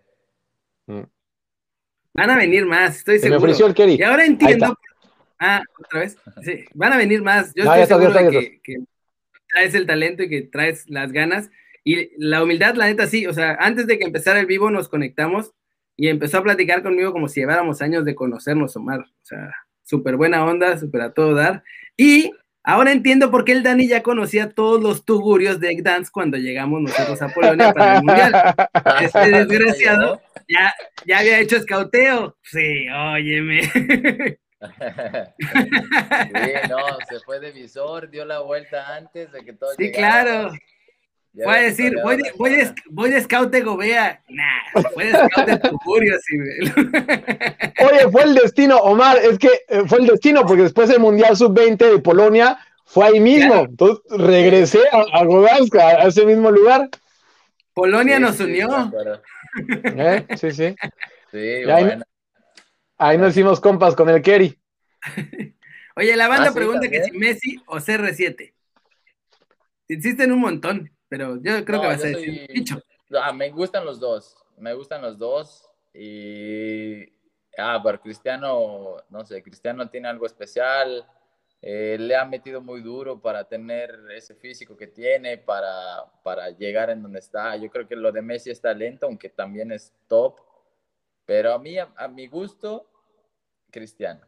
[0.86, 3.44] Van a venir más, estoy Se me seguro.
[3.52, 3.94] ofreció el Kerry.
[3.96, 4.66] Y ahora entiendo.
[4.66, 4.78] está.
[5.38, 6.18] Ah, otra vez.
[6.42, 7.52] Sí, van a venir más.
[7.54, 8.76] Yo No, estoy seguro de ya que, que
[9.52, 11.50] traes el talento y que traes las ganas.
[11.84, 13.26] Y la humildad, la neta, sí.
[13.26, 15.52] O sea, antes de que empezara el vivo nos conectamos
[16.00, 19.00] y empezó a platicar conmigo como si lleváramos años de conocernos, Omar.
[19.00, 21.62] O sea, súper buena onda, súper a todo dar.
[21.94, 22.32] Y
[22.62, 26.80] ahora entiendo por qué el Dani ya conocía todos los tugurios de Dance cuando llegamos
[26.80, 28.32] nosotros a Polonia para el Mundial.
[29.02, 30.72] Este desgraciado ya,
[31.04, 32.34] ya había hecho escauteo.
[32.44, 33.60] Sí, óyeme.
[34.60, 36.78] Sí, no,
[37.08, 40.52] se fue de visor, dio la vuelta antes de que todo Sí, claro.
[41.32, 44.22] Fue a decir, voy de, voy, de, voy de scout de Gobea.
[44.28, 46.36] Nah, fue de scout de Tugurio, sí,
[47.84, 51.36] Oye, fue el destino, Omar, es que eh, fue el destino, porque después del Mundial
[51.36, 53.52] Sub-20 de Polonia fue ahí mismo.
[53.52, 53.68] Claro.
[53.70, 56.88] Entonces regresé a, a a, ese mismo lugar.
[57.74, 58.92] Polonia Sí, nos sí, unió.
[59.84, 60.26] ¿Eh?
[60.36, 60.74] Sí, sí.
[61.30, 62.04] Sí, Y ahí- bueno.
[62.98, 64.58] Ahí nos hicimos compas con el Kerry.
[65.96, 67.12] Oye, la banda Ah, sí, pregunta que si.
[67.12, 68.52] Messi o CR7.
[69.88, 72.82] Existen un montón, pero yo creo No, que vas a soy- decir dicho.
[73.20, 77.04] Ah, me gustan los dos, me gustan los dos y
[77.58, 81.04] ah, pero Cristiano, no sé, Cristiano tiene algo especial,
[81.60, 86.88] eh, le ha metido muy duro para tener ese físico que tiene, para, para llegar
[86.88, 87.54] en donde está.
[87.56, 90.38] Yo creo que lo de Messi es talento, aunque también es top,
[91.26, 92.86] pero a mí, a, a mi gusto,
[93.70, 94.24] Cristiano,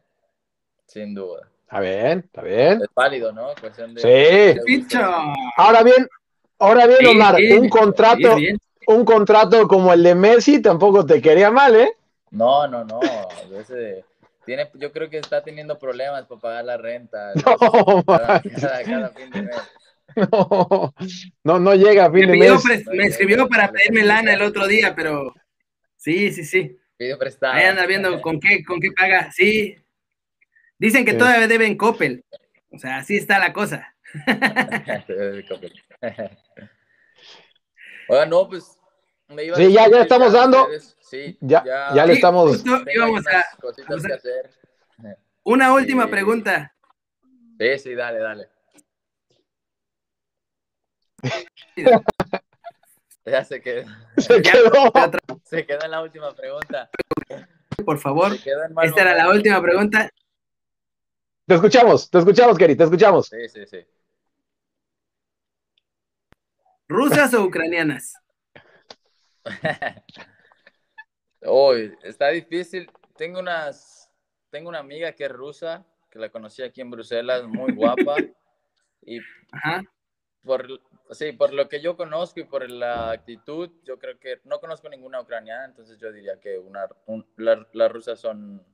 [0.86, 1.48] sin duda.
[1.62, 2.82] Está bien, está bien.
[2.82, 3.48] Es válido, ¿no?
[3.58, 4.08] Cuestión de- Sí.
[4.08, 5.34] de.
[5.56, 6.06] Ahora bien,
[6.62, 8.58] ahora bien, Omar, sí, un contrato, Sí, bien.
[8.86, 11.92] un contrato como el de Messi tampoco te quería mal, ¿eh?
[12.30, 13.00] No, no, no.
[13.58, 14.04] ese-
[14.44, 17.32] tiene, yo creo que está teniendo problemas para pagar la renta.
[17.46, 18.60] No, cada, manches.
[18.60, 19.56] cada- cada fin de mes.
[20.32, 20.94] no,
[21.44, 22.86] no, no llega a fin Me, de pidió mes.
[22.88, 25.34] me escribió para pedirme lana el otro día, pero
[25.96, 26.76] sí, sí, sí.
[26.96, 27.54] Pido prestado.
[27.54, 29.30] Ahí anda viendo con qué, con qué paga.
[29.32, 29.76] Sí.
[30.78, 31.18] Dicen que Sí.
[31.18, 32.24] todavía deben Coppel.
[32.70, 33.94] O sea, así está la cosa.
[38.08, 38.78] Oiga, no, pues.
[39.28, 40.68] me iba a Sí, ya- ya estamos dando-.
[41.00, 41.62] Sí, Ya,
[41.94, 42.62] ya le Sí, estamos.
[42.94, 44.50] íbamos a- cositas que hacer.
[45.44, 46.10] Una última Sí.
[46.10, 46.74] pregunta.
[47.58, 48.48] Sí, sí, dale, dale.
[53.24, 53.88] Ya se quedó,
[54.18, 54.92] Se quedó.
[55.44, 56.90] se quedó en la última pregunta.
[57.84, 58.32] por favor.
[58.34, 60.10] Esta era la última pregunta.
[61.46, 63.28] Te escuchamos, te escuchamos, Kerry, te escuchamos.
[63.28, 63.86] Sí, sí, sí.
[66.92, 68.12] ¿Rusas o ucranianas?
[71.40, 72.90] Uy, está difícil.
[73.16, 74.10] Tengo unas,
[74.50, 78.18] tengo una amiga que es rusa, que la conocí aquí en Bruselas, muy guapa.
[79.00, 79.20] y
[79.52, 79.82] Ajá.
[80.44, 80.68] por,
[81.12, 84.88] sí, por lo que yo conozco y por la actitud, yo creo que no conozco
[84.88, 88.64] ninguna ucraniana, entonces yo diría que una, un- la- las rusas son...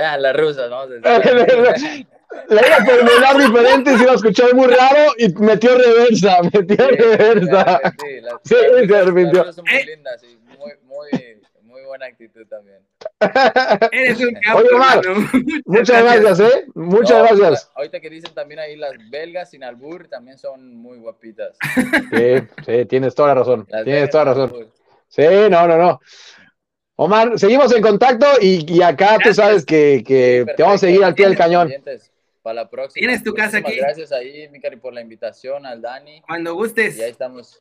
[0.00, 2.06] ah, las rusas, vamos a decir.
[2.48, 6.76] Le iba a formular diferente, se iba a escuchar muy raro y metió reversa, metió
[6.88, 7.80] Sí, reversa.
[8.00, 9.84] sí, las- Sí, las las rusas son muy Eh.
[9.84, 12.78] lindas y muy, muy, muy buena actitud también.
[13.92, 15.02] Eres un capo, Oye, Omar.
[15.66, 16.64] Muchas gracias, ¿eh?
[16.74, 17.70] Muchas No, gracias.
[17.74, 21.58] ahorita- que dicen también ahí las belgas sin albur también son muy guapitas.
[22.10, 23.66] Sí, sí, tienes toda la razón.
[23.68, 24.50] Las Tienes toda la razón.
[24.54, 24.68] albur.
[25.08, 26.00] Sí, no, no, no.
[27.04, 29.36] Omar, seguimos en contacto y, y acá tú Gracias.
[29.36, 30.04] sabes que,
[30.56, 31.68] te vamos a seguir al pie del cañón.
[31.68, 32.12] pendientes.
[32.42, 33.00] para la próxima.
[33.00, 33.74] Tienes tu casa aquí.
[33.76, 36.22] Gracias ahí, Micari, por la invitación, al Dani.
[36.22, 36.96] Cuando gustes.
[36.98, 37.60] Y ahí estamos.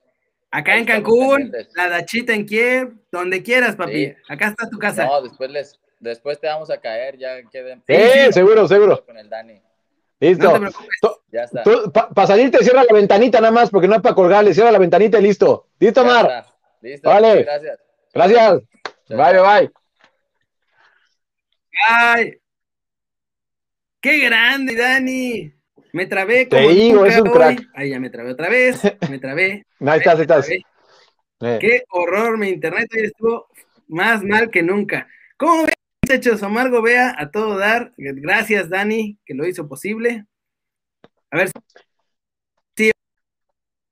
[0.51, 4.13] Acá en Cancún, la Dachita en Kiev, donde quieras, papi.
[4.29, 5.05] Acá está tu casa.
[5.05, 7.81] No, después les, después te vamos a caer, ya queden.
[7.87, 9.03] Sí, seguro, seguro.
[9.05, 9.59] Con el Dani.
[10.19, 10.53] Listo.
[11.31, 11.63] ya está.
[12.13, 14.77] Para salir te cierra la ventanita nada más, porque no es para colgarle, cierra la
[14.77, 15.67] ventanita y listo.
[15.79, 16.45] Listo, Mar.
[16.81, 17.09] Listo.
[17.09, 17.43] Vale.
[17.43, 17.79] Gracias.
[18.13, 18.61] Gracias.
[19.11, 19.71] Bye, bye.
[21.85, 22.37] Ay.
[23.99, 25.53] Qué grande, Dani.
[25.91, 27.61] Me trabé como Te digo, es un crack.
[27.73, 28.81] Ahí ya me trabé otra vez.
[29.09, 29.65] Me trabé.
[29.81, 30.49] ahí estás, ahí estás.
[30.49, 30.63] Eh.
[31.59, 33.47] Qué horror, mi internet hoy estuvo
[33.87, 35.07] más mal que nunca.
[35.35, 36.41] ¿Cómo ven, muchachos?
[36.43, 37.91] Omargo vea a todo dar.
[37.97, 40.25] Gracias, Dani, que lo hizo posible.
[41.31, 41.49] A ver
[42.77, 42.91] si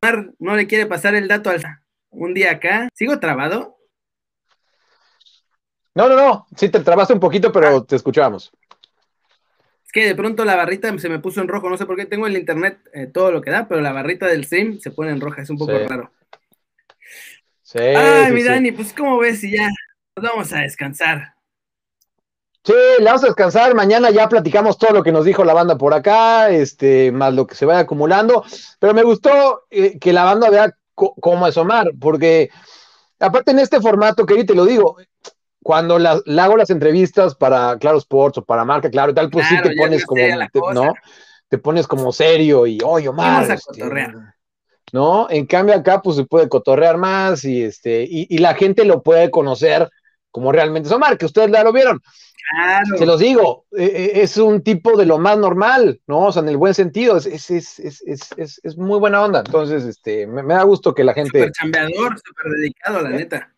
[0.02, 1.62] Omar no le quiere pasar el dato al
[2.10, 2.88] un día acá.
[2.94, 3.79] ¿Sigo trabado?
[5.96, 6.48] No, no, no.
[6.56, 7.86] Sí, te trabaste un poquito, pero ah.
[7.86, 8.52] te escuchábamos.
[9.86, 12.06] Es que de pronto la barrita se me puso en rojo, no sé por qué
[12.06, 15.10] tengo el internet eh, todo lo que da, pero la barrita del sim se pone
[15.10, 16.12] en roja, es un poco raro.
[17.64, 19.68] Sí, Ay, mi Dani, pues como ves y ya
[20.16, 21.34] nos vamos a descansar.
[22.64, 23.74] Sí, le vamos a descansar.
[23.74, 27.48] Mañana ya platicamos todo lo que nos dijo la banda por acá, este, más lo
[27.48, 28.44] que se vaya acumulando.
[28.80, 32.50] Pero me gustó eh, que la banda vea cómo es Omar, porque
[33.20, 34.98] aparte en este formato, que te lo digo,
[35.62, 39.48] cuando la, hago las entrevistas para Claro Sports o para Marca Claro y tal, pues
[39.48, 40.94] sí te pones como, ¿no?
[41.48, 43.52] Te pones como serio y, oye, Omar.
[43.52, 43.84] Este,
[44.92, 45.28] ¿No?
[45.30, 49.30] En cambio acá, pues se puede cotorrear más y, este, y, la gente lo puede
[49.30, 49.90] conocer
[50.32, 52.02] como realmente es Omar, que ustedes ya lo vieron.
[52.52, 52.98] Claro.
[52.98, 56.26] Se los digo, e, e, es un tipo de lo más normal, ¿no?
[56.26, 59.44] O sea, en el buen sentido, es, es, es, es muy buena onda.
[59.46, 61.40] Entonces, este, me, da gusto que la gente.
[61.40, 63.54] Súper chambeador, súper dedicado, la neta.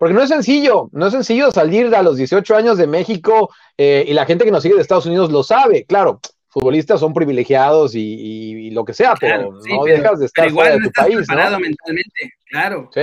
[0.00, 4.02] Porque no es sencillo, no es sencillo salir a los 18 años de México eh,
[4.08, 5.84] y la gente que nos sigue de Estados Unidos lo sabe.
[5.84, 10.84] Claro, futbolistas son privilegiados y, lo que sea, pero no dejas de estar fuera de
[10.84, 11.16] tu país.
[11.16, 12.88] Preparado mentalmente, claro.
[12.94, 13.00] Sí,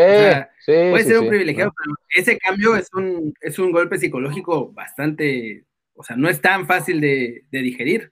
[0.66, 5.66] sí, puede ser un privilegiado, pero ese cambio es un, es un golpe psicológico bastante,
[5.94, 8.12] o sea, no es tan fácil de, digerir.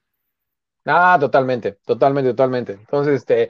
[0.86, 2.74] Ah, totalmente, totalmente, totalmente.
[2.74, 3.50] Entonces, este,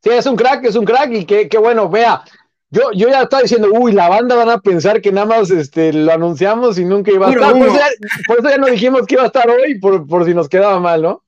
[0.00, 2.22] sí, es un crack, es un crack y qué, qué bueno, vea,
[2.70, 5.92] yo, yo ya estaba diciendo, uy, la banda van a pensar que nada más este,
[5.92, 7.52] lo anunciamos y nunca iba a estar.
[7.52, 10.80] Por eso, ya, no dijimos que iba a estar hoy, por, por si nos quedaba
[10.80, 11.22] mal, ¿no?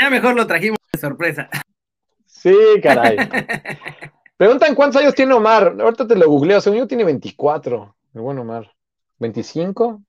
[0.00, 1.48] Ya mejor lo trajimos de sorpresa.
[2.26, 3.16] Sí, caray.
[4.36, 5.76] Preguntan cuántos años tiene Omar.
[5.80, 6.60] Ahorita te lo googleo.
[6.60, 7.94] Según yo tiene 24.
[8.12, 8.72] Bueno, Omar.
[9.20, 10.04] ¿25?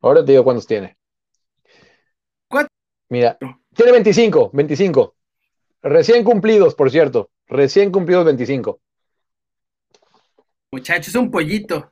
[0.00, 0.96] Ahora te digo cuántos tiene.
[2.48, 2.72] ¿Cuántos?
[3.10, 3.36] Mira,
[3.74, 5.14] tiene 25, 25.
[5.82, 7.30] Recién cumplidos, por cierto.
[7.50, 8.80] Recién cumplidos 25.
[10.70, 11.90] Muchachos, un pollito.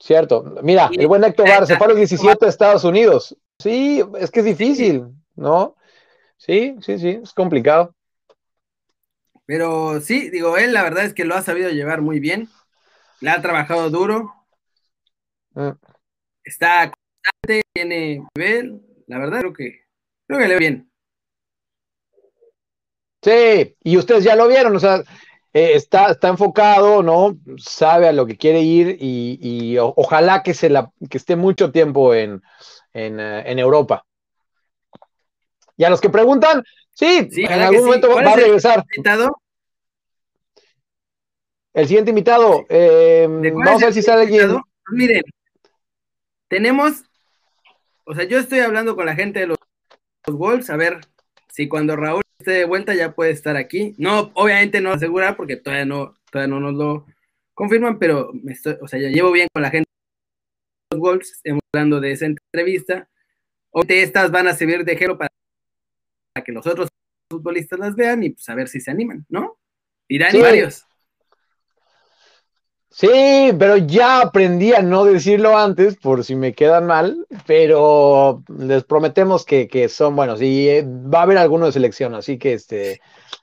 [0.00, 0.42] Cierto.
[0.62, 3.36] Mira, el buen Héctor Bar se fue a los 17 de Estados Unidos.
[3.58, 5.06] Sí, es que es difícil,
[5.36, 5.76] ¿no?
[6.36, 7.94] Sí, sí, sí, es complicado.
[9.46, 12.48] Pero sí, digo, él la verdad es que lo ha sabido llevar muy bien.
[13.20, 14.34] Le ha trabajado duro.
[15.52, 15.70] Mm.
[16.42, 18.82] Está constante, tiene nivel.
[19.06, 19.84] La verdad creo que
[20.26, 20.90] creo que le va bien.
[23.24, 25.02] Sí, y ustedes ya lo vieron, o sea,
[25.54, 27.38] eh, está, está enfocado, ¿no?
[27.56, 32.12] Sabe a lo que quiere ir y, ojalá que, se la, que esté mucho tiempo
[32.12, 32.42] en,
[32.92, 34.04] en, eh, Europa.
[35.78, 36.62] Y a los que preguntan,
[36.92, 38.84] sí, en algún momento va a regresar.
[38.90, 39.40] El, invitado?
[41.72, 44.50] el siguiente invitado, eh, vamos a ver si sale alguien.
[44.50, 45.22] Pues miren,
[46.48, 47.04] tenemos,
[48.04, 49.58] o sea, yo estoy hablando con la gente de los,
[50.26, 51.00] los Wolves, a ver
[51.48, 53.94] si cuando Raúl esté de vuelta ya puede estar aquí.
[53.98, 57.06] No, obviamente no asegurar porque todavía no, todavía no nos lo
[57.54, 59.88] confirman, pero me estoy, o sea, ya llevo bien con la gente
[60.90, 63.08] de los Wolves, estamos hablando de esa entrevista.
[63.70, 65.30] Obviamente estas van a servir de ejemplo para,
[66.44, 66.88] que los otros
[67.30, 69.58] futbolistas las vean y pues a ver si se animan, ¿no?
[70.08, 70.84] Irán y varios.
[72.96, 78.84] Sí, pero ya aprendí a no decirlo antes por si me quedan mal, pero les
[78.84, 83.00] prometemos que, son buenos y eh, va a haber alguno de selección, así que este,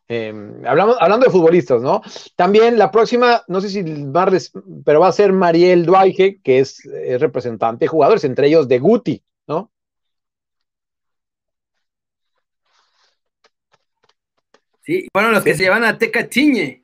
[0.07, 2.01] em, hablamos, hablando de futbolistas, ¿no?
[2.37, 4.53] También la próxima, no sé si Marles,
[4.85, 6.87] pero va a ser Mariel Duaige, que es,
[7.19, 9.69] representante de jugadores, entre ellos de Guti, ¿no?
[14.81, 16.80] Sí, fueron los que se llevan a Teca Chiñe.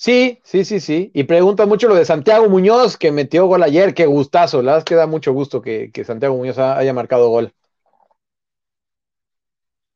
[0.00, 1.10] Sí, sí, sí, sí.
[1.12, 3.92] Y pregunta mucho lo de Santiago Muñoz, que metió gol ayer.
[3.92, 4.62] Qué gustazo.
[4.62, 7.52] La verdad es que da mucho gusto que, Santiago Muñoz haya marcado gol.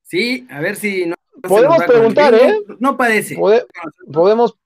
[0.03, 1.15] Sí, a ver si no.
[1.41, 2.55] Podemos preguntar, ¿eh?
[2.81, 3.35] No, parece.
[4.13, 4.59] podemos.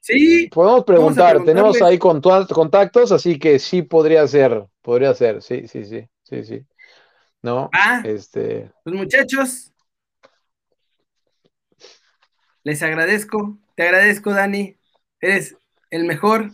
[0.00, 0.48] Sí.
[0.50, 6.08] Podemos preguntar, tenemos ahí contactos, así que sí podría ser, podría ser, sí, sí, sí,
[6.22, 6.66] sí, sí.
[7.42, 7.68] ¿No?
[7.70, 8.72] Ah, este.
[8.82, 9.72] Pues muchachos,
[12.62, 14.76] les agradezco, te agradezco, Dani,
[15.20, 15.56] eres
[15.90, 16.50] el mejor.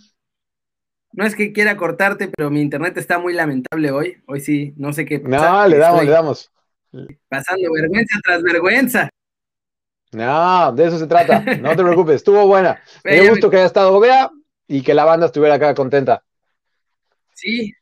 [1.12, 4.22] No es que quiera cortarte, pero mi internet está muy lamentable hoy.
[4.26, 5.18] Hoy sí, no sé qué.
[5.18, 6.52] No, le damos, le damos.
[7.28, 9.08] Pasando vergüenza tras vergüenza.
[10.12, 11.40] No, de eso se trata.
[11.58, 12.80] No te preocupes, estuvo buena.
[13.04, 14.30] Me dio gusto que haya estado Bea
[14.66, 16.22] y que la banda estuviera acá contenta.
[17.34, 17.72] Sí.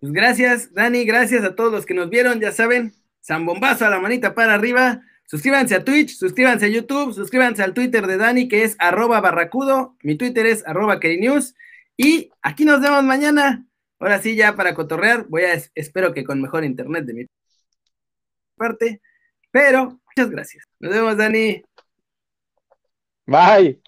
[0.00, 2.92] Pues gracias, Dani, gracias a todos los que nos vieron, ya saben,
[3.22, 5.02] zambombazo a la manita para arriba.
[5.26, 9.96] Suscríbanse a Twitch, suscríbanse a YouTube, suscríbanse al Twitter de Dani, que es arroba barracudo.
[10.02, 11.54] Mi Twitter es arroba News.
[11.96, 13.66] Y aquí nos vemos mañana.
[13.98, 17.26] Ahora sí, ya para cotorrear, voy a, espero que con mejor internet de mi
[18.56, 19.00] parte.
[19.50, 20.64] Pero, muchas gracias.
[20.80, 21.62] Nos vemos, Dani.
[23.26, 23.83] Bye.